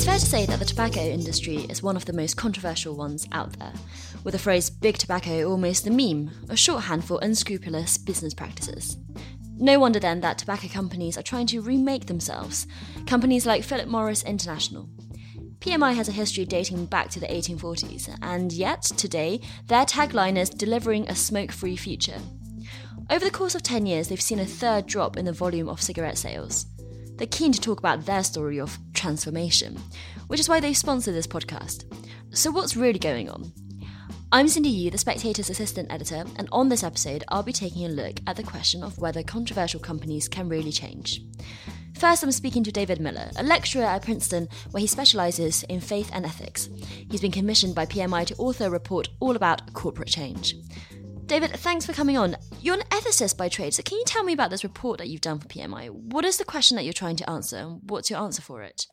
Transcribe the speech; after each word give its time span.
It's 0.00 0.06
fair 0.06 0.18
to 0.18 0.24
say 0.24 0.46
that 0.46 0.58
the 0.58 0.64
tobacco 0.64 1.00
industry 1.00 1.56
is 1.68 1.82
one 1.82 1.94
of 1.94 2.06
the 2.06 2.14
most 2.14 2.38
controversial 2.38 2.96
ones 2.96 3.28
out 3.32 3.52
there, 3.58 3.74
with 4.24 4.32
the 4.32 4.38
phrase 4.38 4.70
big 4.70 4.96
tobacco 4.96 5.46
almost 5.46 5.84
the 5.84 5.90
meme, 5.90 6.30
a 6.48 6.56
shorthand 6.56 7.04
for 7.04 7.18
unscrupulous 7.20 7.98
business 7.98 8.32
practices. 8.32 8.96
No 9.58 9.78
wonder 9.78 10.00
then 10.00 10.22
that 10.22 10.38
tobacco 10.38 10.68
companies 10.68 11.18
are 11.18 11.22
trying 11.22 11.46
to 11.48 11.60
remake 11.60 12.06
themselves, 12.06 12.66
companies 13.06 13.44
like 13.44 13.62
Philip 13.62 13.88
Morris 13.88 14.22
International. 14.22 14.88
PMI 15.58 15.94
has 15.94 16.08
a 16.08 16.12
history 16.12 16.46
dating 16.46 16.86
back 16.86 17.10
to 17.10 17.20
the 17.20 17.26
1840s, 17.26 18.08
and 18.22 18.54
yet, 18.54 18.80
today, 18.80 19.42
their 19.66 19.84
tagline 19.84 20.38
is 20.38 20.48
delivering 20.48 21.06
a 21.10 21.14
smoke 21.14 21.52
free 21.52 21.76
future. 21.76 22.22
Over 23.10 23.26
the 23.26 23.30
course 23.30 23.54
of 23.54 23.62
10 23.62 23.84
years, 23.84 24.08
they've 24.08 24.18
seen 24.18 24.40
a 24.40 24.46
third 24.46 24.86
drop 24.86 25.18
in 25.18 25.26
the 25.26 25.32
volume 25.32 25.68
of 25.68 25.82
cigarette 25.82 26.16
sales. 26.16 26.64
They're 27.20 27.26
keen 27.26 27.52
to 27.52 27.60
talk 27.60 27.80
about 27.80 28.06
their 28.06 28.24
story 28.24 28.58
of 28.58 28.78
transformation, 28.94 29.78
which 30.28 30.40
is 30.40 30.48
why 30.48 30.58
they 30.58 30.72
sponsor 30.72 31.12
this 31.12 31.26
podcast. 31.26 31.84
So, 32.30 32.50
what's 32.50 32.78
really 32.78 32.98
going 32.98 33.28
on? 33.28 33.52
I'm 34.32 34.48
Cindy 34.48 34.70
Yu, 34.70 34.90
the 34.90 34.96
Spectator's 34.96 35.50
assistant 35.50 35.92
editor, 35.92 36.24
and 36.38 36.48
on 36.50 36.70
this 36.70 36.82
episode, 36.82 37.22
I'll 37.28 37.42
be 37.42 37.52
taking 37.52 37.84
a 37.84 37.90
look 37.90 38.20
at 38.26 38.36
the 38.36 38.42
question 38.42 38.82
of 38.82 38.96
whether 38.96 39.22
controversial 39.22 39.80
companies 39.80 40.30
can 40.30 40.48
really 40.48 40.72
change. 40.72 41.20
First, 41.98 42.22
I'm 42.22 42.32
speaking 42.32 42.64
to 42.64 42.72
David 42.72 43.00
Miller, 43.00 43.30
a 43.36 43.42
lecturer 43.42 43.84
at 43.84 44.02
Princeton 44.02 44.48
where 44.70 44.80
he 44.80 44.86
specialises 44.86 45.62
in 45.64 45.82
faith 45.82 46.08
and 46.14 46.24
ethics. 46.24 46.70
He's 47.10 47.20
been 47.20 47.32
commissioned 47.32 47.74
by 47.74 47.84
PMI 47.84 48.24
to 48.28 48.36
author 48.36 48.64
a 48.64 48.70
report 48.70 49.10
all 49.20 49.36
about 49.36 49.74
corporate 49.74 50.08
change. 50.08 50.54
David, 51.30 51.52
thanks 51.52 51.86
for 51.86 51.92
coming 51.92 52.18
on. 52.18 52.36
You're 52.60 52.74
an 52.74 52.82
ethicist 52.90 53.36
by 53.36 53.48
trade, 53.48 53.72
so 53.72 53.84
can 53.84 53.98
you 53.98 54.04
tell 54.04 54.24
me 54.24 54.32
about 54.32 54.50
this 54.50 54.64
report 54.64 54.98
that 54.98 55.08
you've 55.08 55.20
done 55.20 55.38
for 55.38 55.46
PMI? 55.46 55.88
What 55.88 56.24
is 56.24 56.38
the 56.38 56.44
question 56.44 56.74
that 56.74 56.82
you're 56.82 56.92
trying 56.92 57.14
to 57.14 57.30
answer, 57.30 57.56
and 57.56 57.80
what's 57.88 58.10
your 58.10 58.18
answer 58.18 58.42
for 58.42 58.64
it? 58.64 58.88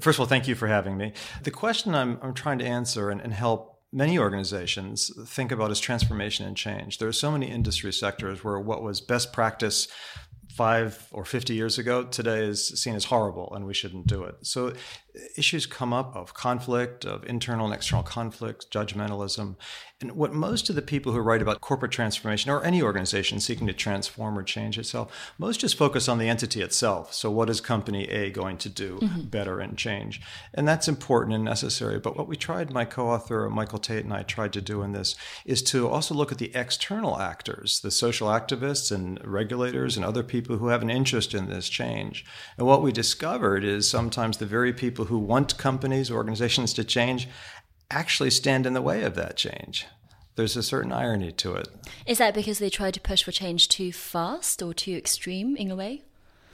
First 0.00 0.16
of 0.16 0.20
all, 0.20 0.26
thank 0.26 0.48
you 0.48 0.54
for 0.54 0.66
having 0.66 0.96
me. 0.96 1.12
The 1.42 1.50
question 1.50 1.94
I'm, 1.94 2.18
I'm 2.22 2.32
trying 2.32 2.58
to 2.60 2.64
answer 2.64 3.10
and, 3.10 3.20
and 3.20 3.34
help 3.34 3.80
many 3.92 4.18
organizations 4.18 5.10
think 5.28 5.52
about 5.52 5.70
is 5.70 5.78
transformation 5.78 6.46
and 6.46 6.56
change. 6.56 6.96
There 6.96 7.08
are 7.08 7.12
so 7.12 7.30
many 7.30 7.50
industry 7.50 7.92
sectors 7.92 8.42
where 8.42 8.58
what 8.58 8.82
was 8.82 9.02
best 9.02 9.34
practice 9.34 9.86
five 10.54 11.06
or 11.12 11.26
50 11.26 11.52
years 11.52 11.76
ago 11.76 12.04
today 12.04 12.46
is 12.46 12.80
seen 12.80 12.94
as 12.94 13.04
horrible 13.04 13.52
and 13.54 13.66
we 13.66 13.74
shouldn't 13.74 14.06
do 14.06 14.24
it. 14.24 14.36
So 14.40 14.72
issues 15.36 15.66
come 15.66 15.92
up 15.92 16.14
of 16.16 16.34
conflict, 16.34 17.04
of 17.04 17.24
internal 17.24 17.66
and 17.66 17.74
external 17.74 18.02
conflict, 18.02 18.70
judgmentalism. 18.70 19.56
And 20.00 20.12
what 20.12 20.34
most 20.34 20.68
of 20.68 20.76
the 20.76 20.82
people 20.82 21.12
who 21.12 21.20
write 21.20 21.40
about 21.40 21.60
corporate 21.60 21.92
transformation 21.92 22.50
or 22.50 22.62
any 22.64 22.82
organization 22.82 23.40
seeking 23.40 23.66
to 23.68 23.72
transform 23.72 24.36
or 24.36 24.42
change 24.42 24.76
itself, 24.76 25.32
most 25.38 25.60
just 25.60 25.78
focus 25.78 26.08
on 26.08 26.18
the 26.18 26.28
entity 26.28 26.60
itself. 26.62 27.14
So, 27.14 27.30
what 27.30 27.48
is 27.48 27.60
company 27.60 28.04
A 28.10 28.30
going 28.30 28.58
to 28.58 28.68
do 28.68 28.98
mm-hmm. 28.98 29.22
better 29.22 29.60
and 29.60 29.78
change? 29.78 30.20
And 30.52 30.66
that's 30.66 30.88
important 30.88 31.34
and 31.34 31.44
necessary. 31.44 31.98
But 32.00 32.16
what 32.16 32.28
we 32.28 32.36
tried, 32.36 32.72
my 32.72 32.84
co 32.84 33.08
author 33.08 33.48
Michael 33.48 33.78
Thate 33.78 34.04
and 34.04 34.12
I 34.12 34.24
tried 34.24 34.52
to 34.54 34.60
do 34.60 34.82
in 34.82 34.92
this, 34.92 35.14
is 35.44 35.62
to 35.64 35.88
also 35.88 36.14
look 36.14 36.32
at 36.32 36.38
the 36.38 36.54
external 36.54 37.20
actors, 37.20 37.80
the 37.80 37.90
social 37.90 38.28
activists 38.28 38.90
and 38.90 39.24
regulators 39.24 39.96
and 39.96 40.04
other 40.04 40.22
people 40.22 40.58
who 40.58 40.68
have 40.68 40.82
an 40.82 40.90
interest 40.90 41.34
in 41.34 41.48
this 41.48 41.68
change. 41.68 42.24
And 42.58 42.66
what 42.66 42.82
we 42.82 42.92
discovered 42.92 43.64
is 43.64 43.88
sometimes 43.88 44.38
the 44.38 44.46
very 44.46 44.72
people 44.72 45.03
people 45.04 45.18
who 45.18 45.24
want 45.24 45.58
companies, 45.58 46.10
organizations 46.10 46.72
to 46.74 46.84
change 46.84 47.28
actually 47.90 48.30
stand 48.30 48.66
in 48.66 48.74
the 48.74 48.82
way 48.82 49.02
of 49.04 49.14
that 49.14 49.36
change. 49.36 49.86
There's 50.36 50.56
a 50.56 50.62
certain 50.62 50.92
irony 50.92 51.32
to 51.32 51.54
it. 51.54 51.68
Is 52.06 52.18
that 52.18 52.34
because 52.34 52.58
they 52.58 52.70
try 52.70 52.90
to 52.90 53.00
push 53.00 53.22
for 53.22 53.30
change 53.32 53.68
too 53.68 53.92
fast 53.92 54.62
or 54.62 54.74
too 54.74 54.96
extreme 54.96 55.56
in 55.56 55.70
a 55.70 55.76
way? 55.76 56.02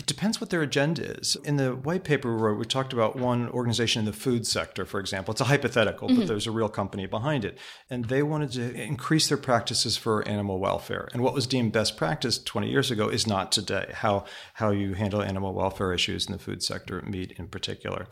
It 0.01 0.07
depends 0.07 0.41
what 0.41 0.49
their 0.49 0.63
agenda 0.63 1.19
is. 1.19 1.37
In 1.45 1.57
the 1.57 1.75
white 1.75 2.05
paper 2.05 2.35
we 2.35 2.41
wrote, 2.41 2.59
we 2.59 2.65
talked 2.65 2.95
about 2.95 3.17
one 3.17 3.51
organization 3.51 4.01
in 4.01 4.07
the 4.07 4.15
food 4.15 4.47
sector, 4.47 4.87
for 4.87 4.99
example. 4.99 5.33
It's 5.33 5.43
a 5.43 5.45
hypothetical, 5.45 6.09
mm-hmm. 6.09 6.21
but 6.21 6.27
there's 6.27 6.47
a 6.47 6.51
real 6.51 6.71
company 6.71 7.05
behind 7.05 7.45
it. 7.45 7.59
And 7.91 8.07
they 8.07 8.23
wanted 8.23 8.51
to 8.53 8.73
increase 8.83 9.29
their 9.29 9.37
practices 9.37 9.99
for 9.99 10.27
animal 10.27 10.59
welfare. 10.59 11.11
And 11.13 11.23
what 11.23 11.35
was 11.35 11.47
deemed 11.47 11.73
best 11.73 11.99
practice 11.99 12.39
20 12.39 12.71
years 12.71 12.91
ago 12.91 13.11
is 13.11 13.27
not 13.27 13.53
today, 13.53 13.91
how, 13.93 14.25
how 14.55 14.71
you 14.71 14.95
handle 14.95 15.21
animal 15.21 15.53
welfare 15.53 15.93
issues 15.93 16.25
in 16.25 16.33
the 16.33 16.39
food 16.39 16.63
sector, 16.63 17.03
meat 17.03 17.33
in 17.33 17.49
particular. 17.49 18.07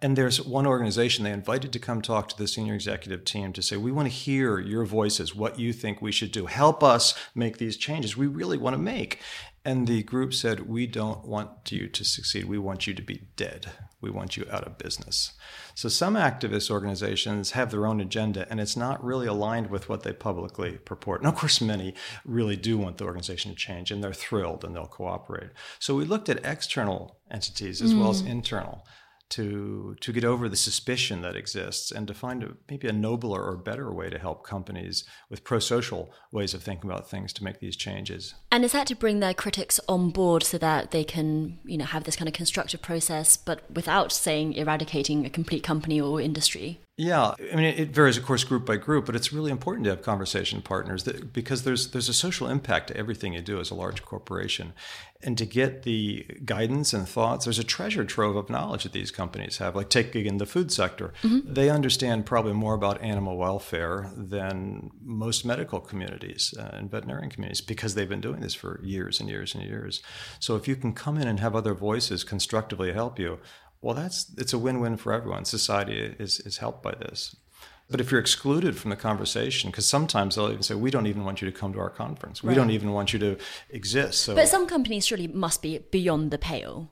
And 0.00 0.16
there's 0.16 0.40
one 0.40 0.66
organization 0.66 1.24
they 1.24 1.30
invited 1.30 1.74
to 1.74 1.78
come 1.78 2.00
talk 2.00 2.30
to 2.30 2.38
the 2.38 2.48
senior 2.48 2.72
executive 2.72 3.22
team 3.22 3.52
to 3.52 3.60
say, 3.60 3.76
We 3.76 3.92
want 3.92 4.08
to 4.08 4.14
hear 4.14 4.60
your 4.60 4.86
voices, 4.86 5.34
what 5.34 5.58
you 5.58 5.74
think 5.74 6.00
we 6.00 6.10
should 6.10 6.32
do. 6.32 6.46
Help 6.46 6.82
us 6.82 7.14
make 7.34 7.58
these 7.58 7.76
changes 7.76 8.16
we 8.16 8.28
really 8.28 8.56
want 8.56 8.72
to 8.72 8.80
make. 8.80 9.20
And 9.66 9.86
the 9.86 10.02
group 10.02 10.34
said, 10.34 10.68
We 10.68 10.86
don't 10.86 11.24
want 11.24 11.72
you 11.72 11.88
to 11.88 12.04
succeed. 12.04 12.44
We 12.44 12.58
want 12.58 12.86
you 12.86 12.92
to 12.94 13.02
be 13.02 13.22
dead. 13.36 13.70
We 14.00 14.10
want 14.10 14.36
you 14.36 14.46
out 14.50 14.66
of 14.66 14.76
business. 14.76 15.32
So 15.74 15.88
some 15.88 16.14
activist 16.14 16.70
organizations 16.70 17.52
have 17.52 17.70
their 17.70 17.86
own 17.86 18.00
agenda, 18.00 18.46
and 18.50 18.60
it's 18.60 18.76
not 18.76 19.02
really 19.02 19.26
aligned 19.26 19.70
with 19.70 19.88
what 19.88 20.02
they 20.02 20.12
publicly 20.12 20.72
purport. 20.72 21.22
And 21.22 21.28
of 21.28 21.36
course, 21.36 21.62
many 21.62 21.94
really 22.26 22.56
do 22.56 22.76
want 22.76 22.98
the 22.98 23.04
organization 23.04 23.52
to 23.52 23.56
change, 23.56 23.90
and 23.90 24.04
they're 24.04 24.12
thrilled 24.12 24.64
and 24.64 24.76
they'll 24.76 24.86
cooperate. 24.86 25.50
So 25.78 25.94
we 25.94 26.04
looked 26.04 26.28
at 26.28 26.44
external 26.44 27.16
entities 27.30 27.80
as 27.80 27.94
mm. 27.94 28.00
well 28.00 28.10
as 28.10 28.22
mm. 28.22 28.28
internal 28.28 28.86
to 29.30 29.96
to 30.00 30.12
get 30.12 30.24
over 30.24 30.48
the 30.48 30.56
suspicion 30.56 31.22
that 31.22 31.36
exists 31.36 31.90
and 31.90 32.06
to 32.06 32.14
find 32.14 32.42
a, 32.42 32.50
maybe 32.70 32.88
a 32.88 32.92
nobler 32.92 33.42
or 33.42 33.56
better 33.56 33.92
way 33.92 34.10
to 34.10 34.18
help 34.18 34.46
companies 34.46 35.04
with 35.30 35.44
pro-social 35.44 36.12
ways 36.32 36.54
of 36.54 36.62
thinking 36.62 36.90
about 36.90 37.08
things 37.08 37.32
to 37.32 37.44
make 37.44 37.60
these 37.60 37.76
changes. 37.76 38.34
And 38.52 38.64
is 38.64 38.72
that 38.72 38.86
to 38.88 38.94
bring 38.94 39.20
their 39.20 39.34
critics 39.34 39.80
on 39.88 40.10
board 40.10 40.42
so 40.42 40.58
that 40.58 40.90
they 40.90 41.04
can, 41.04 41.58
you 41.64 41.78
know, 41.78 41.84
have 41.84 42.04
this 42.04 42.16
kind 42.16 42.28
of 42.28 42.34
constructive 42.34 42.82
process 42.82 43.36
but 43.36 43.70
without 43.70 44.12
saying 44.12 44.54
eradicating 44.54 45.24
a 45.24 45.30
complete 45.30 45.62
company 45.62 46.00
or 46.00 46.20
industry? 46.20 46.80
Yeah, 46.96 47.34
I 47.52 47.56
mean, 47.56 47.64
it 47.64 47.88
varies, 47.88 48.16
of 48.16 48.24
course, 48.24 48.44
group 48.44 48.64
by 48.64 48.76
group, 48.76 49.06
but 49.06 49.16
it's 49.16 49.32
really 49.32 49.50
important 49.50 49.84
to 49.84 49.90
have 49.90 50.02
conversation 50.02 50.62
partners 50.62 51.02
that, 51.04 51.32
because 51.32 51.64
there's 51.64 51.90
there's 51.90 52.08
a 52.08 52.14
social 52.14 52.46
impact 52.48 52.86
to 52.88 52.96
everything 52.96 53.32
you 53.34 53.42
do 53.42 53.58
as 53.58 53.72
a 53.72 53.74
large 53.74 54.04
corporation, 54.04 54.74
and 55.20 55.36
to 55.38 55.44
get 55.44 55.82
the 55.82 56.24
guidance 56.44 56.92
and 56.92 57.08
thoughts, 57.08 57.46
there's 57.46 57.58
a 57.58 57.64
treasure 57.64 58.04
trove 58.04 58.36
of 58.36 58.48
knowledge 58.48 58.84
that 58.84 58.92
these 58.92 59.10
companies 59.10 59.58
have. 59.58 59.74
Like 59.74 59.90
take 59.90 60.14
again 60.14 60.38
the 60.38 60.46
food 60.46 60.70
sector, 60.70 61.12
mm-hmm. 61.24 61.52
they 61.52 61.68
understand 61.68 62.26
probably 62.26 62.52
more 62.52 62.74
about 62.74 63.02
animal 63.02 63.36
welfare 63.36 64.12
than 64.16 64.92
most 65.02 65.44
medical 65.44 65.80
communities 65.80 66.54
uh, 66.56 66.70
and 66.74 66.92
veterinarian 66.92 67.28
communities 67.28 67.60
because 67.60 67.96
they've 67.96 68.08
been 68.08 68.20
doing 68.20 68.38
this 68.38 68.54
for 68.54 68.80
years 68.84 69.18
and 69.18 69.28
years 69.28 69.52
and 69.52 69.64
years. 69.64 70.00
So 70.38 70.54
if 70.54 70.68
you 70.68 70.76
can 70.76 70.92
come 70.92 71.18
in 71.18 71.26
and 71.26 71.40
have 71.40 71.56
other 71.56 71.74
voices 71.74 72.22
constructively 72.22 72.92
help 72.92 73.18
you, 73.18 73.40
well, 73.84 73.94
that's 73.94 74.32
it's 74.38 74.54
a 74.54 74.58
win-win 74.58 74.96
for 74.96 75.12
everyone. 75.12 75.44
Society 75.44 76.14
is 76.18 76.40
is 76.40 76.56
helped 76.56 76.82
by 76.82 76.94
this. 76.94 77.36
But 77.90 78.00
if 78.00 78.10
you're 78.10 78.20
excluded 78.20 78.78
from 78.78 78.88
the 78.88 78.96
conversation, 78.96 79.70
because 79.70 79.84
sometimes 79.84 80.34
they'll 80.34 80.48
even 80.48 80.62
say, 80.62 80.74
"We 80.74 80.90
don't 80.90 81.06
even 81.06 81.22
want 81.22 81.42
you 81.42 81.50
to 81.50 81.56
come 81.60 81.74
to 81.74 81.80
our 81.80 81.90
conference. 81.90 82.42
We 82.42 82.48
right. 82.48 82.54
don't 82.56 82.70
even 82.70 82.92
want 82.92 83.12
you 83.12 83.18
to 83.18 83.36
exist." 83.68 84.22
So, 84.22 84.34
but 84.34 84.48
some 84.48 84.66
companies 84.66 85.06
surely 85.06 85.28
must 85.28 85.60
be 85.60 85.80
beyond 85.90 86.30
the 86.30 86.38
pale. 86.38 86.88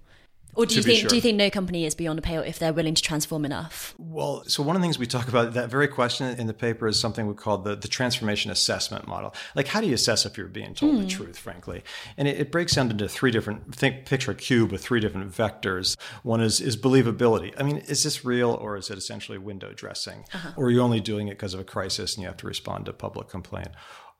Or 0.55 0.67
do 0.67 0.75
you 0.75 0.83
think 0.83 1.01
sure. 1.01 1.09
do 1.09 1.17
you 1.17 1.23
think 1.23 1.37
no 1.37 1.49
company 1.49 1.87
is 1.87 1.95
beyond 1.95 2.19
a 2.19 2.23
pale 2.23 2.43
if 2.43 2.59
they're 2.59 2.75
willing 2.75 2.95
to 2.95 3.03
transform 3.03 3.45
enough? 3.45 3.95
Well, 3.99 4.45
so 4.47 4.63
one 4.63 4.77
of 4.77 4.83
the 4.83 4.85
things 4.85 4.99
we 4.99 5.07
talk 5.07 5.29
about 5.29 5.55
that 5.55 5.71
very 5.71 5.89
question 5.89 6.39
in 6.39 6.47
the 6.47 6.55
paper 6.55 6.87
is 6.87 7.01
something 7.01 7.27
we 7.27 7.35
call 7.35 7.59
the, 7.59 7.75
the 7.75 7.89
transformation 7.89 8.51
assessment 8.51 9.09
model. 9.09 9.35
Like 9.55 9.69
how 9.69 9.81
do 9.81 9.87
you 9.87 9.95
assess 9.95 10.27
if 10.27 10.37
you're 10.37 10.49
being 10.49 10.75
told 10.75 10.93
mm. 10.93 10.97
the 10.97 11.03
hmm. 11.03 11.09
truth, 11.09 11.39
frankly? 11.39 11.83
And 12.19 12.29
it, 12.29 12.39
it, 12.39 12.53
breaks 12.53 12.75
down 12.75 12.91
into 12.91 13.09
three 13.09 13.31
different 13.31 13.75
think 13.75 14.05
picture 14.05 14.33
a 14.33 14.35
cube 14.35 14.73
with 14.73 14.85
three 14.85 15.01
different 15.01 15.33
vectors. 15.33 15.97
One 16.23 16.43
is 16.43 16.61
is 16.61 16.77
believability. 16.77 17.55
I 17.59 17.63
mean, 17.63 17.79
is 17.79 18.03
this 18.03 18.25
real 18.25 18.51
or 18.51 18.77
is 18.77 18.91
it 18.91 18.99
essentially 18.99 19.39
window 19.39 19.73
dressing? 19.73 20.25
Uh-huh. 20.34 20.53
Or 20.57 20.67
are 20.67 20.71
you 20.71 20.83
only 20.83 21.01
doing 21.01 21.29
it 21.29 21.33
because 21.33 21.55
of 21.55 21.61
a 21.61 21.65
crisis 21.65 22.15
and 22.15 22.23
you 22.23 22.29
have 22.29 22.37
to 22.39 22.47
respond 22.47 22.87
to 22.87 22.93
public 22.93 23.29
complaint? 23.29 23.69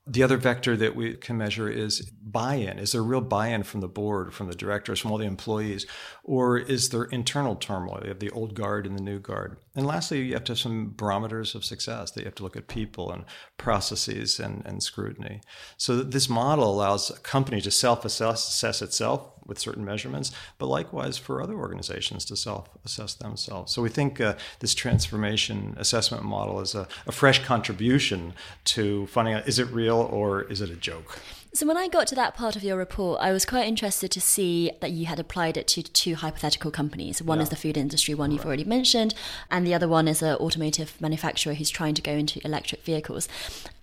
The 0.05 0.23
other 0.23 0.35
vector 0.35 0.75
that 0.75 0.97
we 0.97 1.13
can 1.13 1.37
measure 1.37 1.69
is 1.69 2.01
buy 2.01 2.55
in. 2.55 2.77
Is 2.77 2.91
there 2.91 3.01
real 3.01 3.21
buy 3.21 3.47
in 3.47 3.63
from 3.63 3.79
the 3.79 3.87
board, 3.87 4.33
from 4.33 4.47
the 4.47 4.55
directors, 4.55 4.99
from 4.99 5.11
all 5.11 5.17
the 5.17 5.25
employees? 5.25 5.85
Or 6.25 6.57
is 6.57 6.89
there 6.89 7.05
internal 7.05 7.55
turmoil? 7.55 8.01
You 8.03 8.09
have 8.09 8.19
the 8.19 8.31
old 8.31 8.53
guard 8.53 8.85
and 8.85 8.97
the 8.97 9.01
new 9.03 9.19
guard. 9.19 9.57
And 9.75 9.85
lastly, 9.85 10.21
you 10.21 10.33
have 10.33 10.43
to 10.45 10.51
have 10.51 10.59
some 10.59 10.93
barometers 10.95 11.55
of 11.55 11.63
success 11.63 12.11
that 12.11 12.21
you 12.21 12.25
have 12.25 12.35
to 12.35 12.43
look 12.43 12.57
at 12.57 12.67
people 12.67 13.11
and 13.11 13.23
processes 13.57 14.41
and, 14.41 14.61
and 14.65 14.83
scrutiny. 14.83 15.39
So 15.77 16.03
this 16.03 16.27
model 16.27 16.69
allows 16.69 17.09
a 17.09 17.19
company 17.19 17.61
to 17.61 17.71
self 17.71 18.03
assess 18.03 18.81
itself 18.81 19.29
with 19.45 19.59
certain 19.59 19.85
measurements, 19.85 20.31
but 20.57 20.67
likewise 20.67 21.17
for 21.17 21.41
other 21.41 21.55
organizations 21.55 22.25
to 22.25 22.35
self 22.35 22.69
assess 22.85 23.13
themselves. 23.13 23.71
So 23.71 23.81
we 23.81 23.89
think 23.89 24.19
uh, 24.21 24.35
this 24.59 24.73
transformation 24.73 25.75
assessment 25.77 26.23
model 26.23 26.59
is 26.61 26.75
a, 26.75 26.87
a 27.07 27.11
fresh 27.11 27.43
contribution 27.43 28.33
to 28.65 29.07
finding 29.07 29.33
out 29.33 29.47
is 29.47 29.59
it 29.59 29.67
real 29.71 29.97
or 29.97 30.43
is 30.43 30.61
it 30.61 30.69
a 30.69 30.75
joke? 30.75 31.19
So, 31.55 31.67
when 31.67 31.77
I 31.77 31.87
got 31.87 32.07
to 32.07 32.15
that 32.15 32.33
part 32.33 32.55
of 32.55 32.63
your 32.63 32.77
report, 32.77 33.21
I 33.21 33.31
was 33.31 33.45
quite 33.45 33.67
interested 33.67 34.09
to 34.09 34.19
see 34.19 34.71
that 34.81 34.89
you 34.89 35.05
had 35.05 35.19
applied 35.19 35.55
it 35.55 35.67
to 35.67 35.83
two 35.83 36.15
hypothetical 36.15 36.71
companies. 36.71 37.21
One 37.21 37.37
yeah. 37.37 37.43
is 37.43 37.49
the 37.49 37.55
food 37.55 37.77
industry, 37.77 38.15
one 38.15 38.31
you've 38.31 38.43
already 38.43 38.63
mentioned, 38.63 39.13
and 39.51 39.67
the 39.67 39.75
other 39.75 39.87
one 39.87 40.07
is 40.07 40.23
an 40.23 40.35
automotive 40.37 40.99
manufacturer 40.99 41.53
who's 41.53 41.69
trying 41.69 41.93
to 41.93 42.01
go 42.01 42.13
into 42.13 42.43
electric 42.43 42.81
vehicles. 42.83 43.29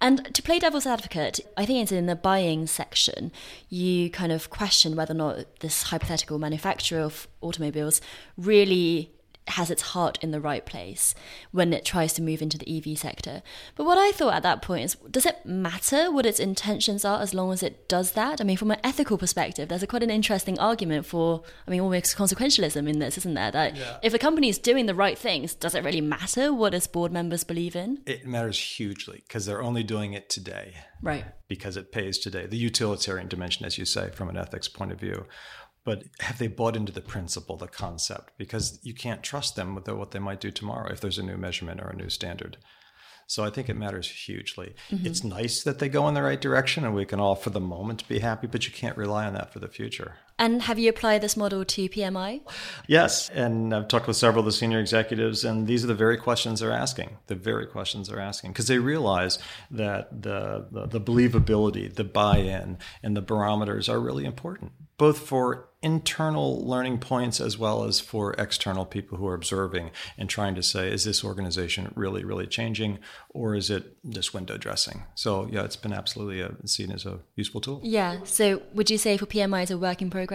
And 0.00 0.34
to 0.34 0.42
play 0.42 0.58
devil's 0.58 0.84
advocate, 0.84 1.38
I 1.56 1.64
think 1.64 1.80
it's 1.80 1.92
in 1.92 2.06
the 2.06 2.16
buying 2.16 2.66
section, 2.66 3.30
you 3.68 4.10
kind 4.10 4.32
of 4.32 4.50
question 4.50 4.96
whether 4.96 5.14
or 5.14 5.18
not 5.18 5.60
this 5.60 5.84
hypothetical 5.84 6.40
manufacturer 6.40 7.02
of 7.02 7.28
automobiles 7.40 8.00
really 8.36 9.12
has 9.48 9.70
its 9.70 9.82
heart 9.82 10.18
in 10.22 10.30
the 10.30 10.40
right 10.40 10.64
place 10.64 11.14
when 11.50 11.72
it 11.72 11.84
tries 11.84 12.12
to 12.12 12.22
move 12.22 12.42
into 12.42 12.58
the 12.58 12.76
EV 12.76 12.96
sector. 12.98 13.42
But 13.74 13.84
what 13.84 13.98
I 13.98 14.12
thought 14.12 14.34
at 14.34 14.42
that 14.42 14.62
point 14.62 14.84
is 14.84 14.96
does 15.10 15.26
it 15.26 15.44
matter 15.44 16.10
what 16.10 16.26
its 16.26 16.38
intentions 16.38 17.04
are 17.04 17.20
as 17.20 17.34
long 17.34 17.52
as 17.52 17.62
it 17.62 17.88
does 17.88 18.12
that? 18.12 18.40
I 18.40 18.44
mean, 18.44 18.56
from 18.56 18.70
an 18.70 18.80
ethical 18.84 19.18
perspective, 19.18 19.68
there's 19.68 19.82
a 19.82 19.86
quite 19.86 20.02
an 20.02 20.10
interesting 20.10 20.58
argument 20.58 21.06
for, 21.06 21.42
I 21.66 21.70
mean, 21.70 21.80
almost 21.80 22.16
consequentialism 22.16 22.88
in 22.88 22.98
this, 22.98 23.18
isn't 23.18 23.34
there? 23.34 23.50
That 23.50 23.76
yeah. 23.76 23.98
if 24.02 24.14
a 24.14 24.18
company 24.18 24.48
is 24.48 24.58
doing 24.58 24.86
the 24.86 24.94
right 24.94 25.18
things, 25.18 25.54
does 25.54 25.74
it 25.74 25.84
really 25.84 26.00
matter 26.00 26.52
what 26.52 26.74
its 26.74 26.86
board 26.86 27.12
members 27.12 27.44
believe 27.44 27.74
in? 27.74 28.00
It 28.06 28.26
matters 28.26 28.58
hugely 28.58 29.22
because 29.26 29.46
they're 29.46 29.62
only 29.62 29.82
doing 29.82 30.12
it 30.12 30.28
today. 30.28 30.74
Right. 31.02 31.24
Because 31.48 31.76
it 31.76 31.92
pays 31.92 32.18
today. 32.18 32.46
The 32.46 32.56
utilitarian 32.56 33.26
dimension, 33.26 33.66
as 33.66 33.78
you 33.78 33.84
say, 33.84 34.10
from 34.10 34.28
an 34.28 34.36
ethics 34.36 34.68
point 34.68 34.92
of 34.92 35.00
view 35.00 35.26
but 35.84 36.04
have 36.20 36.38
they 36.38 36.46
bought 36.46 36.76
into 36.76 36.92
the 36.92 37.00
principle, 37.00 37.56
the 37.56 37.66
concept? 37.66 38.32
Because 38.36 38.78
you 38.82 38.94
can't 38.94 39.22
trust 39.22 39.56
them 39.56 39.74
with 39.74 39.88
what 39.88 40.10
they 40.10 40.18
might 40.18 40.40
do 40.40 40.50
tomorrow 40.50 40.92
if 40.92 41.00
there's 41.00 41.18
a 41.18 41.22
new 41.22 41.36
measurement 41.36 41.80
or 41.80 41.88
a 41.88 41.96
new 41.96 42.08
standard. 42.08 42.58
So 43.26 43.44
I 43.44 43.50
think 43.50 43.68
it 43.68 43.76
matters 43.76 44.08
hugely. 44.08 44.74
Mm-hmm. 44.90 45.06
It's 45.06 45.22
nice 45.22 45.62
that 45.62 45.78
they 45.78 45.88
go 45.88 46.08
in 46.08 46.14
the 46.14 46.22
right 46.22 46.40
direction 46.40 46.84
and 46.84 46.94
we 46.94 47.06
can 47.06 47.20
all, 47.20 47.36
for 47.36 47.50
the 47.50 47.60
moment, 47.60 48.08
be 48.08 48.18
happy, 48.18 48.48
but 48.48 48.66
you 48.66 48.72
can't 48.72 48.96
rely 48.96 49.24
on 49.24 49.34
that 49.34 49.52
for 49.52 49.60
the 49.60 49.68
future. 49.68 50.16
And 50.40 50.62
have 50.62 50.78
you 50.78 50.88
applied 50.88 51.20
this 51.20 51.36
model 51.36 51.66
to 51.66 51.88
PMI? 51.88 52.40
Yes. 52.86 53.28
And 53.28 53.74
I've 53.74 53.88
talked 53.88 54.06
with 54.06 54.16
several 54.16 54.40
of 54.40 54.46
the 54.46 54.52
senior 54.52 54.80
executives, 54.80 55.44
and 55.44 55.66
these 55.66 55.84
are 55.84 55.86
the 55.86 55.94
very 55.94 56.16
questions 56.16 56.60
they're 56.60 56.72
asking. 56.72 57.18
The 57.26 57.34
very 57.34 57.66
questions 57.66 58.08
they're 58.08 58.18
asking 58.18 58.52
because 58.52 58.66
they 58.66 58.78
realize 58.78 59.38
that 59.70 60.22
the, 60.22 60.66
the, 60.70 60.86
the 60.86 61.00
believability, 61.00 61.94
the 61.94 62.04
buy 62.04 62.38
in, 62.38 62.78
and 63.02 63.14
the 63.14 63.20
barometers 63.20 63.90
are 63.90 64.00
really 64.00 64.24
important, 64.24 64.72
both 64.96 65.18
for 65.18 65.68
internal 65.82 66.62
learning 66.66 66.98
points 66.98 67.40
as 67.40 67.56
well 67.56 67.84
as 67.84 68.00
for 68.00 68.34
external 68.34 68.84
people 68.84 69.16
who 69.16 69.26
are 69.26 69.34
observing 69.34 69.90
and 70.18 70.28
trying 70.28 70.54
to 70.54 70.62
say, 70.62 70.90
is 70.90 71.04
this 71.04 71.24
organization 71.24 71.90
really, 71.94 72.22
really 72.22 72.46
changing 72.46 72.98
or 73.30 73.54
is 73.54 73.70
it 73.70 73.96
just 74.08 74.34
window 74.34 74.58
dressing? 74.58 75.04
So, 75.14 75.48
yeah, 75.50 75.64
it's 75.64 75.76
been 75.76 75.92
absolutely 75.92 76.40
a, 76.40 76.54
seen 76.66 76.92
as 76.92 77.06
a 77.06 77.20
useful 77.34 77.60
tool. 77.60 77.80
Yeah. 77.82 78.22
So, 78.24 78.62
would 78.74 78.90
you 78.90 78.98
say 78.98 79.16
for 79.16 79.26
PMI 79.26 79.62
is 79.62 79.70
a 79.70 79.78
work 79.78 80.02
in 80.02 80.10
progress? 80.10 80.29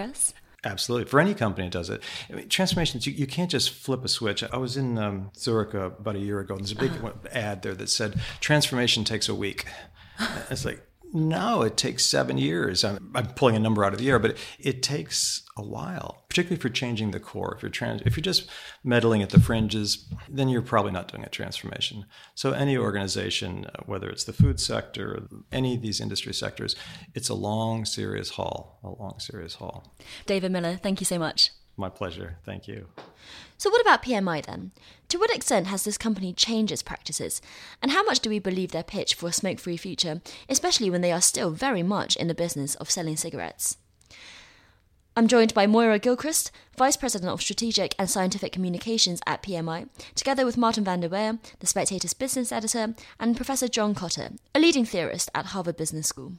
Absolutely. 0.66 1.08
For 1.08 1.20
any 1.20 1.36
company, 1.36 1.68
it 1.68 1.74
does 1.74 1.92
it. 1.92 2.02
I 2.30 2.34
mean, 2.34 2.50
transformations, 2.50 3.06
you, 3.06 3.14
you 3.14 3.28
can't 3.28 3.52
just 3.52 3.70
flip 3.70 4.04
a 4.04 4.08
switch. 4.08 4.44
I 4.44 4.58
was 4.58 4.78
in 4.78 4.98
um, 4.98 5.30
Zurich 5.38 5.76
uh, 5.76 5.92
about 6.00 6.16
a 6.16 6.20
year 6.20 6.40
ago, 6.40 6.56
and 6.56 6.64
there's 6.64 6.72
a 6.72 6.76
big 6.76 6.92
uh-huh. 6.92 7.12
ad 7.32 7.62
there 7.62 7.76
that 7.76 7.90
said, 7.90 8.20
transformation 8.40 9.04
takes 9.04 9.30
a 9.30 9.36
week. 9.36 9.66
it's 10.50 10.66
like, 10.66 10.84
no, 11.16 11.62
it 11.62 11.78
takes 11.78 12.06
seven 12.06 12.38
years. 12.38 12.84
I'm, 12.84 13.10
I'm, 13.16 13.28
pulling 13.28 13.56
a 13.56 13.60
number 13.60 13.86
out 13.86 13.94
of 13.94 14.00
the 14.00 14.10
air, 14.10 14.20
but 14.20 14.32
it, 14.32 14.38
it, 14.60 14.84
takes 14.84 15.44
a 15.56 15.64
while, 15.64 16.26
particularly 16.28 16.60
for 16.60 16.68
changing 16.68 17.12
the 17.12 17.22
core. 17.22 17.54
If 17.56 17.64
you're 17.64 17.72
trans, 17.72 18.02
if 18.06 18.18
you're 18.18 18.22
just 18.22 18.50
meddling 18.84 19.24
at 19.24 19.30
the 19.30 19.40
fringes, 19.40 20.14
then 20.28 20.50
you're 20.50 20.62
probably 20.62 20.92
not 20.92 21.08
doing 21.08 21.24
a 21.24 21.30
transformation. 21.30 22.06
So 22.36 22.52
any 22.52 22.78
organization, 22.78 23.66
uh, 23.66 23.84
whether 23.86 24.10
it's 24.10 24.26
the 24.26 24.34
food 24.34 24.60
sector, 24.60 25.24
any 25.54 25.76
of 25.76 25.82
these 25.82 26.02
industry 26.02 26.34
sectors, 26.34 26.76
it's 27.14 27.30
a 27.30 27.34
long, 27.34 27.86
serious 27.86 28.32
haul. 28.32 28.78
A 28.84 28.90
long, 28.90 29.18
serious 29.20 29.56
haul. 29.56 29.96
David 30.26 30.52
Miller, 30.52 30.76
thank 30.76 31.00
you 31.00 31.06
so 31.06 31.18
much. 31.18 31.52
My 31.78 31.88
pleasure. 31.88 32.40
Thank 32.44 32.68
you. 32.68 32.88
So, 33.58 33.70
what 33.70 33.82
about 33.82 34.04
PMI 34.04 34.46
then? 34.46 34.72
To 35.16 35.20
what 35.20 35.34
extent 35.34 35.68
has 35.68 35.86
this 35.86 35.98
company 35.98 36.34
changed 36.34 36.74
its 36.74 36.84
practices? 36.84 37.42
And 37.82 37.92
how 37.92 38.04
much 38.04 38.20
do 38.20 38.30
we 38.30 38.38
believe 38.38 38.72
their 38.72 38.84
pitch 38.84 39.16
for 39.16 39.30
a 39.30 39.32
smoke 39.32 39.60
free 39.60 39.78
future, 39.78 40.22
especially 40.50 40.90
when 40.90 41.00
they 41.00 41.14
are 41.14 41.22
still 41.22 41.52
very 41.52 41.84
much 41.84 42.18
in 42.18 42.28
the 42.28 42.36
business 42.36 42.76
of 42.76 42.92
selling 42.92 43.16
cigarettes? 43.16 43.78
I'm 45.16 45.30
joined 45.30 45.54
by 45.54 45.68
Moira 45.68 46.00
Gilchrist, 46.00 46.52
Vice 46.76 46.98
President 46.98 47.32
of 47.32 47.42
Strategic 47.42 47.96
and 47.98 48.10
Scientific 48.10 48.52
Communications 48.52 49.22
at 49.26 49.42
PMI, 49.42 49.88
together 50.16 50.46
with 50.46 50.58
Martin 50.58 50.84
Vander 50.84 51.08
Weyer, 51.08 51.40
the 51.62 51.68
Spectator's 51.68 52.12
business 52.12 52.52
editor, 52.52 52.94
and 53.18 53.38
Professor 53.38 53.70
John 53.70 53.96
Kotter, 53.96 54.38
a 54.54 54.60
leading 54.60 54.84
theorist 54.84 55.30
at 55.34 55.46
Harvard 55.46 55.78
Business 55.78 56.08
School. 56.08 56.34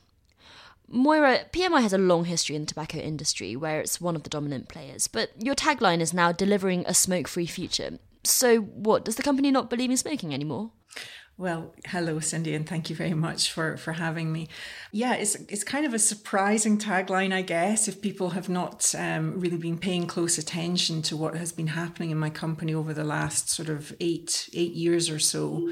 Moira, 0.87 1.47
PMI 1.51 1.81
has 1.81 1.95
a 1.95 1.99
long 1.99 2.27
history 2.27 2.55
in 2.55 2.63
the 2.63 2.67
tobacco 2.67 2.99
industry 2.99 3.57
where 3.57 3.81
it's 3.81 4.03
one 4.03 4.15
of 4.15 4.23
the 4.23 4.31
dominant 4.31 4.69
players, 4.69 5.09
but 5.09 5.31
your 5.43 5.55
tagline 5.55 6.01
is 6.01 6.13
now 6.13 6.31
delivering 6.31 6.85
a 6.87 6.93
smoke 6.93 7.27
free 7.27 7.47
future. 7.47 7.99
So, 8.27 8.59
what? 8.59 9.05
Does 9.05 9.17
the 9.17 9.23
company 9.23 9.51
not 9.51 9.71
believe 9.71 9.91
in 9.91 9.97
smoking 9.97 10.35
anymore? 10.35 10.71
Well, 11.39 11.75
hello, 11.89 12.19
Cindy, 12.19 12.55
and 12.55 12.67
thank 12.67 12.89
you 12.89 12.97
very 12.97 13.13
much 13.13 13.53
for, 13.53 13.77
for 13.77 13.93
having 13.93 14.33
me. 14.33 14.49
Yeah, 14.91 15.13
it's 15.17 15.35
it's 15.35 15.65
kind 15.65 15.85
of 15.85 15.93
a 15.93 15.99
surprising 15.99 16.79
tagline, 16.79 17.31
I 17.31 17.43
guess, 17.43 17.89
if 17.89 18.01
people 18.01 18.31
have 18.31 18.49
not 18.49 18.95
um, 18.99 19.39
really 19.39 19.59
been 19.59 19.77
paying 19.77 20.07
close 20.07 20.39
attention 20.39 21.03
to 21.03 21.17
what 21.17 21.37
has 21.37 21.53
been 21.53 21.67
happening 21.67 22.11
in 22.11 22.17
my 22.17 22.31
company 22.31 22.73
over 22.73 22.95
the 22.95 23.05
last 23.05 23.51
sort 23.51 23.69
of 23.69 23.95
eight 24.01 24.49
eight 24.55 24.73
years 24.73 25.11
or 25.11 25.19
so. 25.19 25.71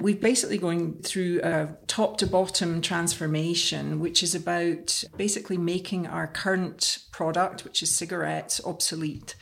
We've 0.00 0.20
basically 0.20 0.58
going 0.58 1.00
through 1.02 1.42
a 1.44 1.76
top 1.86 2.18
to 2.18 2.26
bottom 2.26 2.80
transformation, 2.80 4.00
which 4.00 4.20
is 4.20 4.34
about 4.34 5.04
basically 5.16 5.58
making 5.58 6.08
our 6.08 6.26
current 6.26 6.98
product, 7.12 7.62
which 7.62 7.84
is 7.84 7.94
cigarettes, 7.94 8.60
obsolete. 8.64 9.36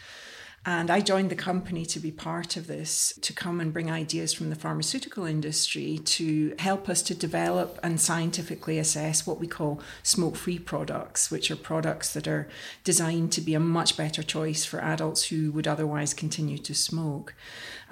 And 0.64 0.92
I 0.92 1.00
joined 1.00 1.30
the 1.30 1.34
company 1.34 1.84
to 1.86 1.98
be 1.98 2.12
part 2.12 2.56
of 2.56 2.68
this, 2.68 3.18
to 3.22 3.32
come 3.32 3.60
and 3.60 3.72
bring 3.72 3.90
ideas 3.90 4.32
from 4.32 4.48
the 4.48 4.54
pharmaceutical 4.54 5.24
industry 5.24 5.98
to 6.04 6.54
help 6.60 6.88
us 6.88 7.02
to 7.02 7.16
develop 7.16 7.80
and 7.82 8.00
scientifically 8.00 8.78
assess 8.78 9.26
what 9.26 9.40
we 9.40 9.48
call 9.48 9.80
smoke 10.04 10.36
free 10.36 10.60
products, 10.60 11.32
which 11.32 11.50
are 11.50 11.56
products 11.56 12.14
that 12.14 12.28
are 12.28 12.48
designed 12.84 13.32
to 13.32 13.40
be 13.40 13.54
a 13.54 13.60
much 13.60 13.96
better 13.96 14.22
choice 14.22 14.64
for 14.64 14.78
adults 14.78 15.24
who 15.24 15.50
would 15.50 15.66
otherwise 15.66 16.14
continue 16.14 16.58
to 16.58 16.76
smoke. 16.76 17.34